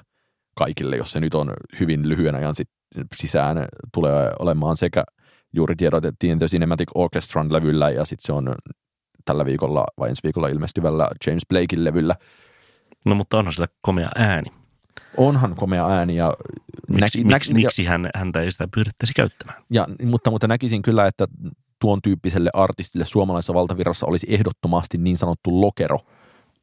kaikille, 0.55 0.97
jos 0.97 1.12
se 1.12 1.20
nyt 1.20 1.34
on 1.34 1.53
hyvin 1.80 2.09
lyhyen 2.09 2.34
ajan 2.34 2.55
sit 2.55 2.68
sisään 3.16 3.66
tulee 3.95 4.30
olemaan 4.39 4.76
sekä 4.76 5.05
juuri 5.55 5.76
tiedotettiin 5.76 6.39
The 6.39 6.47
Cinematic 6.47 6.89
Orchestran 6.95 7.53
levyllä 7.53 7.91
ja 7.91 8.05
sitten 8.05 8.26
se 8.26 8.32
on 8.32 8.55
tällä 9.24 9.45
viikolla 9.45 9.84
vai 9.99 10.09
ensi 10.09 10.22
viikolla 10.22 10.49
ilmestyvällä 10.49 11.09
James 11.26 11.43
Blakein 11.49 11.84
levyllä. 11.84 12.14
No 13.07 13.14
mutta 13.14 13.39
onhan 13.39 13.53
sillä 13.53 13.68
komea 13.80 14.11
ääni. 14.14 14.53
Onhan 15.16 15.57
komea 15.57 15.89
ääni 15.89 16.16
ja... 16.16 16.32
Miksi, 16.89 17.01
näki, 17.01 17.24
miksi, 17.24 17.24
näki, 17.24 17.55
miksi 17.55 17.84
hän, 17.84 18.11
häntä 18.14 18.41
ei 18.41 18.51
sitä 18.51 18.68
pyydettäisi 18.74 19.12
käyttämään? 19.16 19.62
Ja, 19.70 19.87
mutta, 20.05 20.30
mutta 20.30 20.49
näkisin 20.49 20.82
kyllä, 20.82 21.07
että 21.07 21.26
tuon 21.81 22.03
tyyppiselle 22.03 22.51
artistille 22.55 23.05
suomalaisessa 23.05 23.55
valtavirrassa 23.55 24.07
olisi 24.07 24.27
ehdottomasti 24.31 24.99
niin 24.99 25.16
sanottu 25.16 25.61
lokero. 25.61 25.99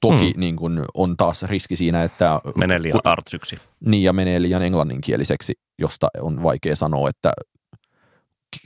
Toki 0.01 0.31
hmm. 0.31 0.39
niin 0.39 0.55
kun 0.55 0.85
on 0.93 1.17
taas 1.17 1.43
riski 1.43 1.75
siinä, 1.75 2.03
että... 2.03 2.39
Menee 2.55 2.81
liian 2.81 2.99
artsyksi. 3.03 3.59
Niin, 3.85 4.03
ja 4.03 4.13
menee 4.13 4.41
liian 4.41 4.61
englanninkieliseksi, 4.61 5.53
josta 5.79 6.07
on 6.21 6.43
vaikea 6.43 6.75
sanoa, 6.75 7.09
että 7.09 7.31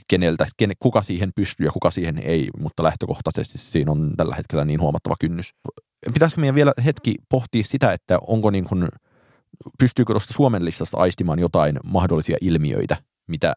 keneltä, 0.08 0.46
ken, 0.56 0.72
kuka 0.78 1.02
siihen 1.02 1.30
pystyy 1.36 1.66
ja 1.66 1.72
kuka 1.72 1.90
siihen 1.90 2.18
ei, 2.18 2.48
mutta 2.58 2.82
lähtökohtaisesti 2.82 3.58
siinä 3.58 3.92
on 3.92 4.12
tällä 4.16 4.34
hetkellä 4.34 4.64
niin 4.64 4.80
huomattava 4.80 5.14
kynnys. 5.20 5.54
Pitäisikö 6.12 6.40
meidän 6.40 6.54
vielä 6.54 6.72
hetki 6.84 7.14
pohtia 7.28 7.64
sitä, 7.64 7.92
että 7.92 8.18
onko 8.26 8.50
niin 8.50 8.64
kuin, 8.64 8.88
pystyykö 9.78 10.12
tuosta 10.12 10.34
Suomen 10.34 10.64
listasta 10.64 10.96
aistimaan 10.96 11.38
jotain 11.38 11.80
mahdollisia 11.84 12.36
ilmiöitä, 12.40 12.96
mitä, 13.26 13.52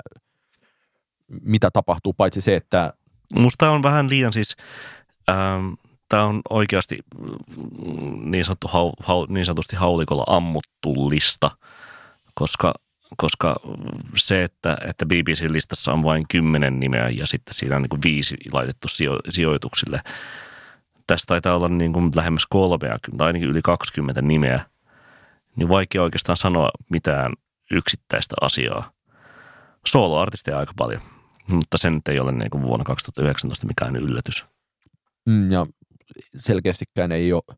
mitä 1.41 1.69
tapahtuu, 1.73 2.13
paitsi 2.13 2.41
se, 2.41 2.55
että... 2.55 2.93
Musta 3.35 3.71
on 3.71 3.83
vähän 3.83 4.09
liian 4.09 4.33
siis, 4.33 4.55
ähm, 5.29 5.73
tämä 6.09 6.23
on 6.23 6.41
oikeasti 6.49 6.99
mm, 7.17 8.31
niin, 8.31 8.45
sanottu, 8.45 8.67
hau, 8.67 8.91
hau, 8.99 9.25
niin 9.29 9.45
sanotusti 9.45 9.75
haulikolla 9.75 10.23
ammuttu 10.27 11.09
lista, 11.09 11.51
koska 12.33 12.73
koska 13.17 13.55
se, 14.15 14.43
että, 14.43 14.77
että 14.87 15.05
BBC-listassa 15.05 15.93
on 15.93 16.03
vain 16.03 16.23
kymmenen 16.29 16.79
nimeä 16.79 17.09
ja 17.09 17.27
sitten 17.27 17.53
siinä 17.53 17.75
on 17.75 17.81
niin 17.81 17.89
kuin 17.89 18.01
viisi 18.05 18.37
laitettu 18.51 18.87
sijo, 18.87 19.19
sijoituksille. 19.29 20.01
Tästä 21.07 21.25
taitaa 21.27 21.55
olla 21.55 21.67
niin 21.67 21.93
kuin 21.93 22.11
lähemmäs 22.15 22.45
30 22.49 23.07
tai 23.17 23.27
ainakin 23.27 23.49
yli 23.49 23.61
20 23.61 24.21
nimeä, 24.21 24.65
niin 25.55 25.69
vaikea 25.69 26.03
oikeastaan 26.03 26.37
sanoa 26.37 26.71
mitään 26.89 27.33
yksittäistä 27.71 28.35
asiaa. 28.41 28.91
Soloartisteja 29.87 30.59
aika 30.59 30.73
paljon, 30.77 31.01
mutta 31.51 31.77
sen 31.77 31.93
nyt 31.93 32.07
ei 32.07 32.19
ole 32.19 32.31
niin 32.31 32.49
kuin 32.49 32.63
vuonna 32.63 32.83
2019 32.83 33.67
mikään 33.67 33.95
yllätys. 33.95 34.45
Mm, 35.25 35.51
ja 35.51 35.65
selkeästikään 36.37 37.11
ei 37.11 37.33
ole 37.33 37.57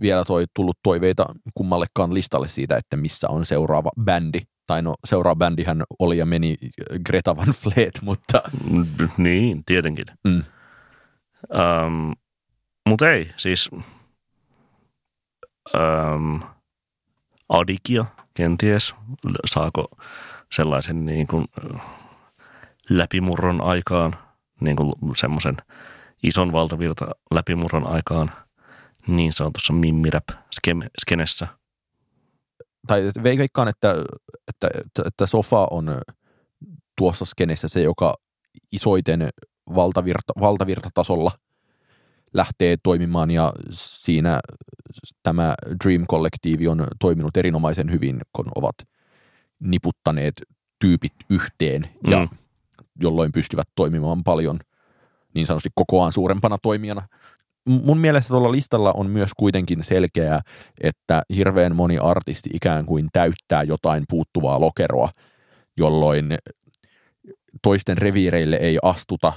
vielä 0.00 0.24
toi 0.24 0.44
tullut 0.54 0.78
toiveita 0.82 1.26
kummallekaan 1.54 2.14
listalle 2.14 2.48
siitä, 2.48 2.76
että 2.76 2.96
missä 2.96 3.26
on 3.30 3.46
seuraava 3.46 3.90
bändi 4.04 4.40
tai 4.66 4.82
no 4.82 4.94
seuraava 5.04 5.36
bändihän 5.36 5.82
oli 5.98 6.18
ja 6.18 6.26
meni 6.26 6.56
Greta 7.06 7.36
Van 7.36 7.48
Fleet, 7.62 7.98
mutta... 8.02 8.42
Niin, 9.16 9.64
tietenkin. 9.64 10.06
Mm. 10.24 10.42
Um, 11.54 12.12
mutta 12.88 13.10
ei, 13.10 13.32
siis 13.36 13.70
um, 15.74 16.40
Adikia 17.48 18.04
kenties, 18.34 18.94
saako 19.46 19.88
sellaisen 20.52 21.06
niin 21.06 21.26
kuin 21.26 21.44
läpimurron 22.90 23.60
aikaan, 23.60 24.16
niin 24.60 24.76
kuin 24.76 24.92
semmoisen 25.16 25.56
ison 26.22 26.52
valtavirta 26.52 27.06
läpimurron 27.34 27.86
aikaan 27.86 28.32
niin 29.06 29.32
sanotussa 29.32 29.72
mimmirap-skenessä– 29.72 31.48
tai 32.86 33.10
veikkaan, 33.22 33.68
että, 33.68 33.94
että, 34.48 34.68
että, 34.86 35.02
että 35.06 35.26
Sofa 35.26 35.68
on 35.70 36.00
tuossa 36.98 37.24
skenessä 37.24 37.68
se, 37.68 37.82
joka 37.82 38.14
isoiten 38.72 39.28
valtavirta, 39.74 40.32
valtavirtatasolla 40.40 41.30
lähtee 42.34 42.76
toimimaan 42.82 43.30
ja 43.30 43.52
siinä 43.70 44.40
tämä 45.22 45.54
Dream-kollektiivi 45.84 46.68
on 46.68 46.86
toiminut 47.00 47.36
erinomaisen 47.36 47.90
hyvin, 47.90 48.20
kun 48.32 48.46
ovat 48.54 48.74
niputtaneet 49.60 50.34
tyypit 50.80 51.12
yhteen 51.30 51.88
ja 52.10 52.20
mm. 52.20 52.28
Jolloin 53.02 53.32
pystyvät 53.32 53.68
toimimaan 53.74 54.24
paljon 54.24 54.58
niin 55.34 55.46
sanotusti 55.46 55.70
kokoaan 55.74 56.12
suurempana 56.12 56.58
toimijana. 56.62 57.02
Mun 57.68 57.98
mielestä 57.98 58.28
tuolla 58.28 58.52
listalla 58.52 58.92
on 58.92 59.10
myös 59.10 59.30
kuitenkin 59.36 59.84
selkeää, 59.84 60.40
että 60.80 61.22
hirveän 61.36 61.76
moni 61.76 61.98
artisti 61.98 62.50
ikään 62.54 62.86
kuin 62.86 63.08
täyttää 63.12 63.62
jotain 63.62 64.04
puuttuvaa 64.08 64.60
lokeroa, 64.60 65.08
jolloin 65.78 66.38
toisten 67.62 67.98
reviireille 67.98 68.56
ei 68.56 68.78
astuta 68.82 69.32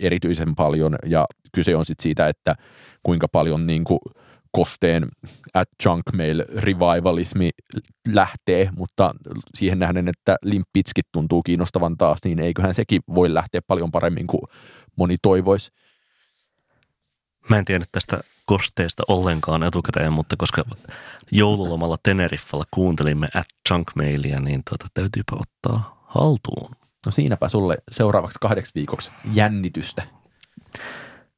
erityisen 0.00 0.54
paljon. 0.54 0.96
Ja 1.06 1.26
kyse 1.52 1.76
on 1.76 1.84
sitten 1.84 2.02
siitä, 2.02 2.28
että 2.28 2.54
kuinka 3.02 3.28
paljon 3.28 3.66
niin 3.66 3.84
kuin 3.84 3.98
kosteen 4.56 5.08
at 5.54 5.68
junk 5.84 6.02
mail 6.12 6.44
revivalismi 6.54 7.50
lähtee, 8.08 8.70
mutta 8.76 9.14
siihen 9.54 9.78
nähden, 9.78 10.08
että 10.08 10.36
Limp 10.42 10.68
tuntuu 11.12 11.42
kiinnostavan 11.42 11.96
taas, 11.96 12.18
niin 12.24 12.38
eiköhän 12.38 12.74
sekin 12.74 13.00
voi 13.14 13.34
lähteä 13.34 13.60
paljon 13.66 13.90
paremmin 13.90 14.26
kuin 14.26 14.40
moni 14.96 15.16
toivoisi. 15.22 15.70
Mä 17.48 17.58
en 17.58 17.64
tiedä 17.64 17.84
tästä 17.92 18.20
kosteesta 18.46 19.02
ollenkaan 19.08 19.62
etukäteen, 19.62 20.12
mutta 20.12 20.36
koska 20.36 20.64
joululomalla 21.32 21.98
Teneriffalla 22.02 22.64
kuuntelimme 22.70 23.28
at 23.34 23.46
Chunkmailia, 23.68 24.40
niin 24.40 24.62
tuota, 24.68 24.86
täytyypä 24.94 25.36
ottaa 25.36 26.04
haltuun. 26.06 26.70
No 27.06 27.12
siinäpä 27.12 27.48
sulle 27.48 27.76
seuraavaksi 27.90 28.38
kahdeksi 28.40 28.72
viikoksi 28.74 29.10
jännitystä. 29.32 30.02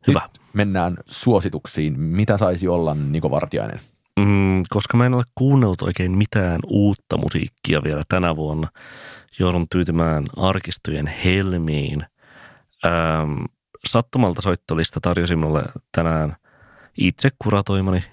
Hyvä. 0.08 0.20
Nyt 0.32 0.40
mennään 0.52 0.96
suosituksiin. 1.06 2.00
Mitä 2.00 2.36
saisi 2.36 2.68
olla 2.68 2.94
Niko 2.94 3.30
Vartiainen? 3.30 3.80
Mm, 4.18 4.62
koska 4.68 4.96
mä 4.96 5.06
en 5.06 5.14
ole 5.14 5.24
kuunnellut 5.34 5.82
oikein 5.82 6.18
mitään 6.18 6.60
uutta 6.66 7.16
musiikkia 7.16 7.82
vielä 7.84 8.02
tänä 8.08 8.36
vuonna, 8.36 8.68
joudun 9.38 9.66
tyytymään 9.70 10.26
arkistojen 10.36 11.06
helmiin. 11.06 12.06
Ähm, 12.86 13.44
sattumalta 13.88 14.42
soittolista 14.42 15.00
tarjosi 15.00 15.36
mulle 15.36 15.62
tänään 15.92 16.36
itse 16.98 17.28
kuratoimani 17.38 18.04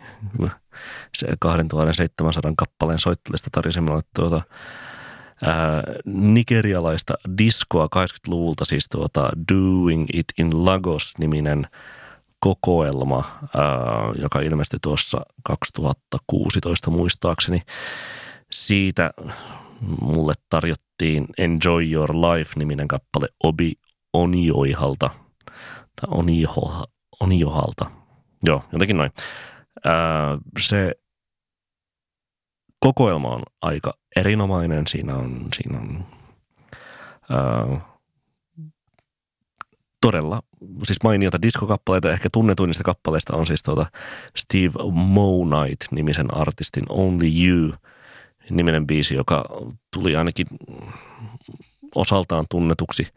se 1.18 1.28
2700 1.40 2.54
kappaleen 2.58 3.00
soittolista 3.00 3.50
tarjosi 3.52 3.82
mulle 3.82 4.02
tuota, 4.16 4.42
ää, 5.44 5.84
nigerialaista 6.06 7.14
diskoa 7.38 7.88
80-luvulta, 7.96 8.66
siis 8.66 8.86
tuota 8.92 9.30
Doing 9.54 10.06
It 10.14 10.26
in 10.38 10.66
Lagos-niminen 10.66 11.68
kokoelma, 12.40 13.24
ää, 13.42 13.64
joka 14.22 14.40
ilmestyi 14.40 14.80
tuossa 14.82 15.22
2016 15.44 16.92
muistaakseni. 16.92 17.62
Siitä 18.52 19.12
mulle 20.02 20.34
tarjottiin 20.50 21.28
Enjoy 21.38 21.92
Your 21.92 22.12
Life-niminen 22.12 22.88
kappale 22.88 23.28
Obi 23.44 23.74
Onioihalta– 24.14 25.10
tai 26.02 26.10
Oniho, 26.12 26.86
Oniohalta. 27.20 27.86
Joo, 28.44 28.64
jotenkin 28.72 28.98
noin. 28.98 29.12
Ää, 29.84 30.38
se 30.60 30.92
kokoelma 32.80 33.30
on 33.30 33.44
aika 33.62 33.94
erinomainen. 34.16 34.88
Siinä 34.88 35.16
on, 35.16 35.48
siinä 35.56 35.80
on 35.80 36.06
ää, 37.30 37.96
todella 40.02 40.42
siis 40.84 41.04
mainiota 41.04 41.42
diskokappaleita. 41.42 42.12
Ehkä 42.12 42.30
tunnetuin 42.34 42.68
niistä 42.68 42.84
kappaleista 42.84 43.36
on 43.36 43.46
siis 43.46 43.64
tuota 43.64 43.86
Steve 44.38 44.74
Monite-nimisen 44.92 46.38
artistin 46.38 46.86
Only 46.90 47.28
You 47.46 47.74
niminen 48.50 48.88
biisi, 48.88 49.16
joka 49.16 49.46
tuli 49.94 50.16
ainakin 50.16 50.48
osaltaan 51.96 52.46
tunnetuksi 52.50 53.08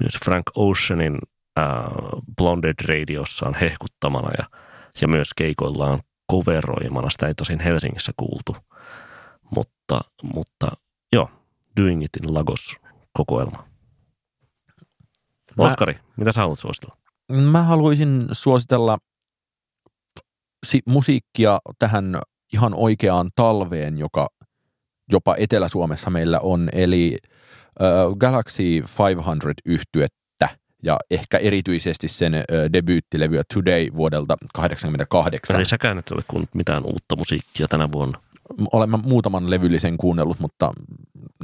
myös 0.00 0.12
Frank 0.24 0.44
Oceanin 0.56 1.18
äh, 1.58 1.64
Blonded 2.36 2.74
Radiossaan 2.88 3.54
hehkuttamana 3.60 4.30
ja, 4.38 4.44
ja 5.00 5.08
myös 5.08 5.28
keikoillaan 5.36 6.00
coveroimana. 6.32 7.10
Sitä 7.10 7.26
ei 7.26 7.34
tosin 7.34 7.60
Helsingissä 7.60 8.12
kuultu, 8.16 8.56
mutta, 9.54 10.00
mutta 10.34 10.68
joo, 11.12 11.30
Doing 11.80 12.04
It 12.04 12.10
in 12.22 12.34
Lagos 12.34 12.76
kokoelma. 13.12 13.64
Mä- 15.56 15.64
Oskari, 15.64 15.98
mitä 16.16 16.32
sä 16.32 16.40
haluat 16.40 16.58
suositella? 16.58 16.96
Mä 17.32 17.62
haluaisin 17.62 18.26
suositella 18.32 18.98
si- 20.66 20.82
musiikkia 20.88 21.58
tähän 21.78 22.18
ihan 22.52 22.74
oikeaan 22.74 23.30
talveen, 23.34 23.98
joka 23.98 24.28
jopa 25.12 25.34
Etelä-Suomessa 25.38 26.10
meillä 26.10 26.40
on, 26.40 26.68
eli 26.72 27.18
äh, 27.82 27.88
Galaxy 28.18 28.62
500 28.62 29.52
yhtyettä 29.64 30.48
ja 30.82 30.98
ehkä 31.10 31.38
erityisesti 31.38 32.08
sen 32.08 32.34
äh, 32.34 32.42
debyyttilevyä 32.72 33.42
Today 33.54 33.88
vuodelta 33.96 34.36
1988. 34.54 35.56
Eli 35.56 35.64
säkään 35.64 35.98
et 35.98 36.10
ole 36.10 36.22
kuullut 36.28 36.54
mitään 36.54 36.84
uutta 36.84 37.16
musiikkia 37.16 37.68
tänä 37.68 37.92
vuonna. 37.92 38.20
Olen 38.72 38.90
mä 38.90 38.96
muutaman 38.96 39.50
levyllisen 39.50 39.96
kuunnellut, 39.96 40.40
mutta 40.40 40.72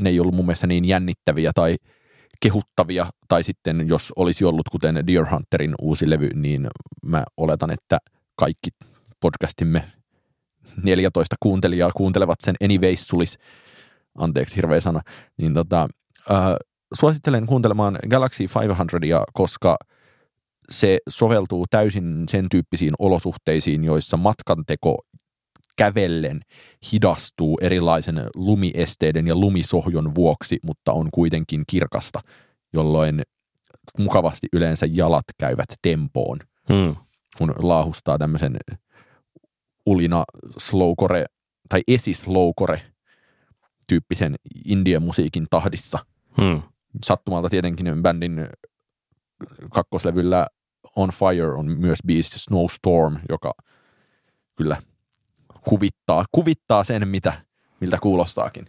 ne 0.00 0.10
ei 0.10 0.20
ollut 0.20 0.34
mun 0.34 0.46
mielestä 0.46 0.66
niin 0.66 0.88
jännittäviä 0.88 1.52
tai 1.54 1.76
kehuttavia, 2.40 3.06
tai 3.28 3.42
sitten 3.42 3.88
jos 3.88 4.12
olisi 4.16 4.44
ollut 4.44 4.68
kuten 4.68 5.06
Deer 5.06 5.26
Hunterin 5.30 5.74
uusi 5.82 6.10
levy, 6.10 6.30
niin 6.34 6.66
mä 7.06 7.24
oletan, 7.36 7.70
että 7.70 7.98
kaikki 8.36 8.70
podcastimme 9.20 9.84
14 10.82 11.36
kuuntelijaa 11.40 11.90
kuuntelevat 11.96 12.40
sen 12.44 12.54
anyways 12.64 13.08
sulis, 13.08 13.38
anteeksi 14.18 14.56
hirveä 14.56 14.80
sana, 14.80 15.00
niin 15.38 15.54
tota, 15.54 15.88
äh, 16.30 16.36
suosittelen 16.94 17.46
kuuntelemaan 17.46 17.98
Galaxy 18.10 18.46
500, 18.60 19.24
koska 19.32 19.76
se 20.70 20.98
soveltuu 21.08 21.64
täysin 21.70 22.24
sen 22.30 22.46
tyyppisiin 22.50 22.94
olosuhteisiin, 22.98 23.84
joissa 23.84 24.16
matkanteko 24.16 24.98
kävellen 25.78 26.40
hidastuu 26.92 27.58
erilaisen 27.62 28.26
lumiesteiden 28.34 29.26
ja 29.26 29.36
lumisohjon 29.36 30.14
vuoksi, 30.14 30.58
mutta 30.62 30.92
on 30.92 31.08
kuitenkin 31.14 31.64
kirkasta, 31.66 32.20
jolloin 32.72 33.22
mukavasti 33.98 34.46
yleensä 34.52 34.86
jalat 34.90 35.24
käyvät 35.38 35.68
tempoon, 35.82 36.38
Hmm. 36.68 36.96
kun 37.38 37.54
laahustaa 37.58 38.18
tämmöisen 38.18 38.56
ulina 39.86 40.24
slowcore 40.58 41.24
tai 41.68 41.82
esislowcore 41.88 42.82
tyyppisen 43.88 44.34
indian 44.64 45.02
musiikin 45.02 45.46
tahdissa. 45.50 45.98
Hmm. 46.40 46.62
Sattumalta 47.04 47.48
tietenkin 47.48 48.02
bändin 48.02 48.46
kakkoslevyllä 49.70 50.46
On 50.96 51.10
Fire 51.10 51.52
on 51.52 51.78
myös 51.78 51.98
biisi 52.06 52.38
Snowstorm, 52.38 53.16
joka 53.28 53.52
kyllä 54.56 54.76
kuvittaa, 55.68 56.24
kuvittaa 56.32 56.84
sen, 56.84 57.08
mitä, 57.08 57.32
miltä 57.80 57.98
kuulostaakin. 57.98 58.66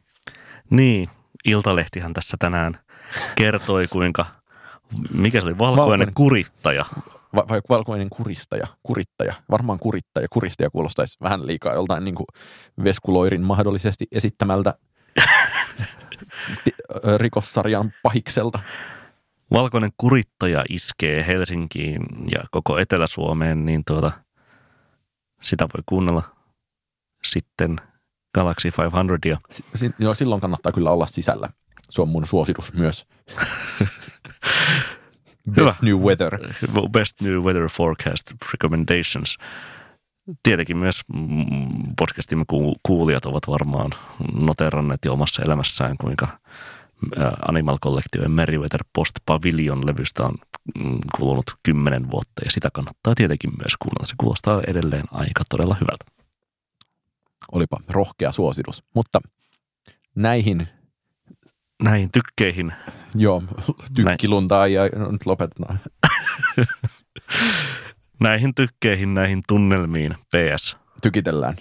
Niin, 0.69 1.09
Iltalehtihan 1.45 2.13
tässä 2.13 2.37
tänään 2.39 2.79
kertoi, 3.35 3.87
kuinka, 3.87 4.25
mikä 5.13 5.41
se 5.41 5.47
oli, 5.47 5.57
valkoinen, 5.57 5.81
Valkoinen. 5.81 6.13
kurittaja. 6.13 6.85
Va- 7.35 7.45
vai 7.49 7.61
valkoinen 7.69 8.09
kuristaja, 8.09 8.67
kurittaja, 8.83 9.33
varmaan 9.51 9.79
kurittaja, 9.79 10.27
kuristaja 10.29 10.69
kuulostaisi 10.69 11.17
vähän 11.21 11.47
liikaa 11.47 11.73
joltain 11.73 12.03
niin 12.03 12.15
kuin 12.15 12.25
Veskuloirin 12.83 13.41
mahdollisesti 13.41 14.05
esittämältä 14.11 14.73
rikossarjan 17.17 17.93
pahikselta. 18.03 18.59
Valkoinen 19.51 19.91
kurittaja 19.97 20.63
iskee 20.69 21.27
Helsinkiin 21.27 22.01
ja 22.31 22.43
koko 22.51 22.77
Etelä-Suomeen, 22.77 23.65
niin 23.65 23.81
tuota, 23.87 24.11
sitä 25.43 25.63
voi 25.63 25.83
kuunnella 25.85 26.38
sitten 27.23 27.75
Galaxy 28.35 28.71
500. 28.77 29.39
Si- 29.49 29.63
si- 29.75 29.91
joo, 29.99 30.13
silloin 30.13 30.41
kannattaa 30.41 30.71
kyllä 30.71 30.91
olla 30.91 31.07
sisällä. 31.07 31.49
Se 31.89 32.01
on 32.01 32.09
mun 32.09 32.25
suositus 32.25 32.73
myös. 32.73 33.05
Hyvä. 35.57 35.65
Best 35.65 35.81
New 35.81 35.97
Weather. 35.97 36.39
Best 36.91 37.21
New 37.21 37.33
Weather 37.43 37.69
Forecast 37.69 38.31
Recommendations. 38.53 39.37
Tietenkin 40.43 40.77
myös 40.77 41.01
mm, 41.13 41.95
podcastimme 41.97 42.45
ku- 42.47 42.75
kuulijat 42.83 43.25
ovat 43.25 43.47
varmaan 43.47 43.91
noteranneet 44.33 45.05
jo 45.05 45.13
omassa 45.13 45.43
elämässään, 45.43 45.97
kuinka 45.97 46.27
Animal 47.47 47.77
Collectiven 47.83 48.31
Meriwether 48.31 48.83
Post 48.93 49.11
Pavilion 49.25 49.87
levystä 49.87 50.23
on 50.23 50.35
mm, 50.79 50.99
kulunut 51.15 51.55
kymmenen 51.63 52.11
vuotta 52.11 52.41
ja 52.45 52.51
sitä 52.51 52.69
kannattaa 52.73 53.15
tietenkin 53.15 53.51
myös 53.57 53.73
kuunnella. 53.79 54.07
Se 54.07 54.13
kuulostaa 54.17 54.61
edelleen 54.67 55.03
aika 55.11 55.43
todella 55.49 55.75
hyvältä. 55.81 56.05
Olipa 57.51 57.77
rohkea 57.89 58.31
suositus. 58.31 58.83
Mutta 58.95 59.19
näihin, 60.15 60.67
Näihin 61.83 62.11
tykkeihin 62.11 62.73
joo, 63.15 63.43
tykkiluntaa 63.95 64.67
ja 64.67 64.89
no, 64.95 65.11
nyt 65.11 65.25
lopetetaan. 65.25 65.79
Näihin 68.19 68.55
tykkeihin, 68.55 69.13
näihin 69.13 69.43
tunnelmiin, 69.47 70.13
PS. 70.13 70.77
Tykitellään. 71.01 71.55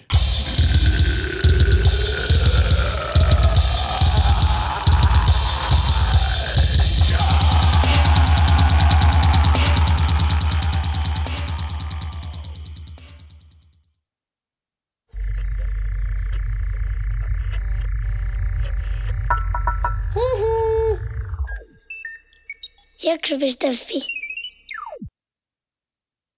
Jakso.fi 23.09 24.18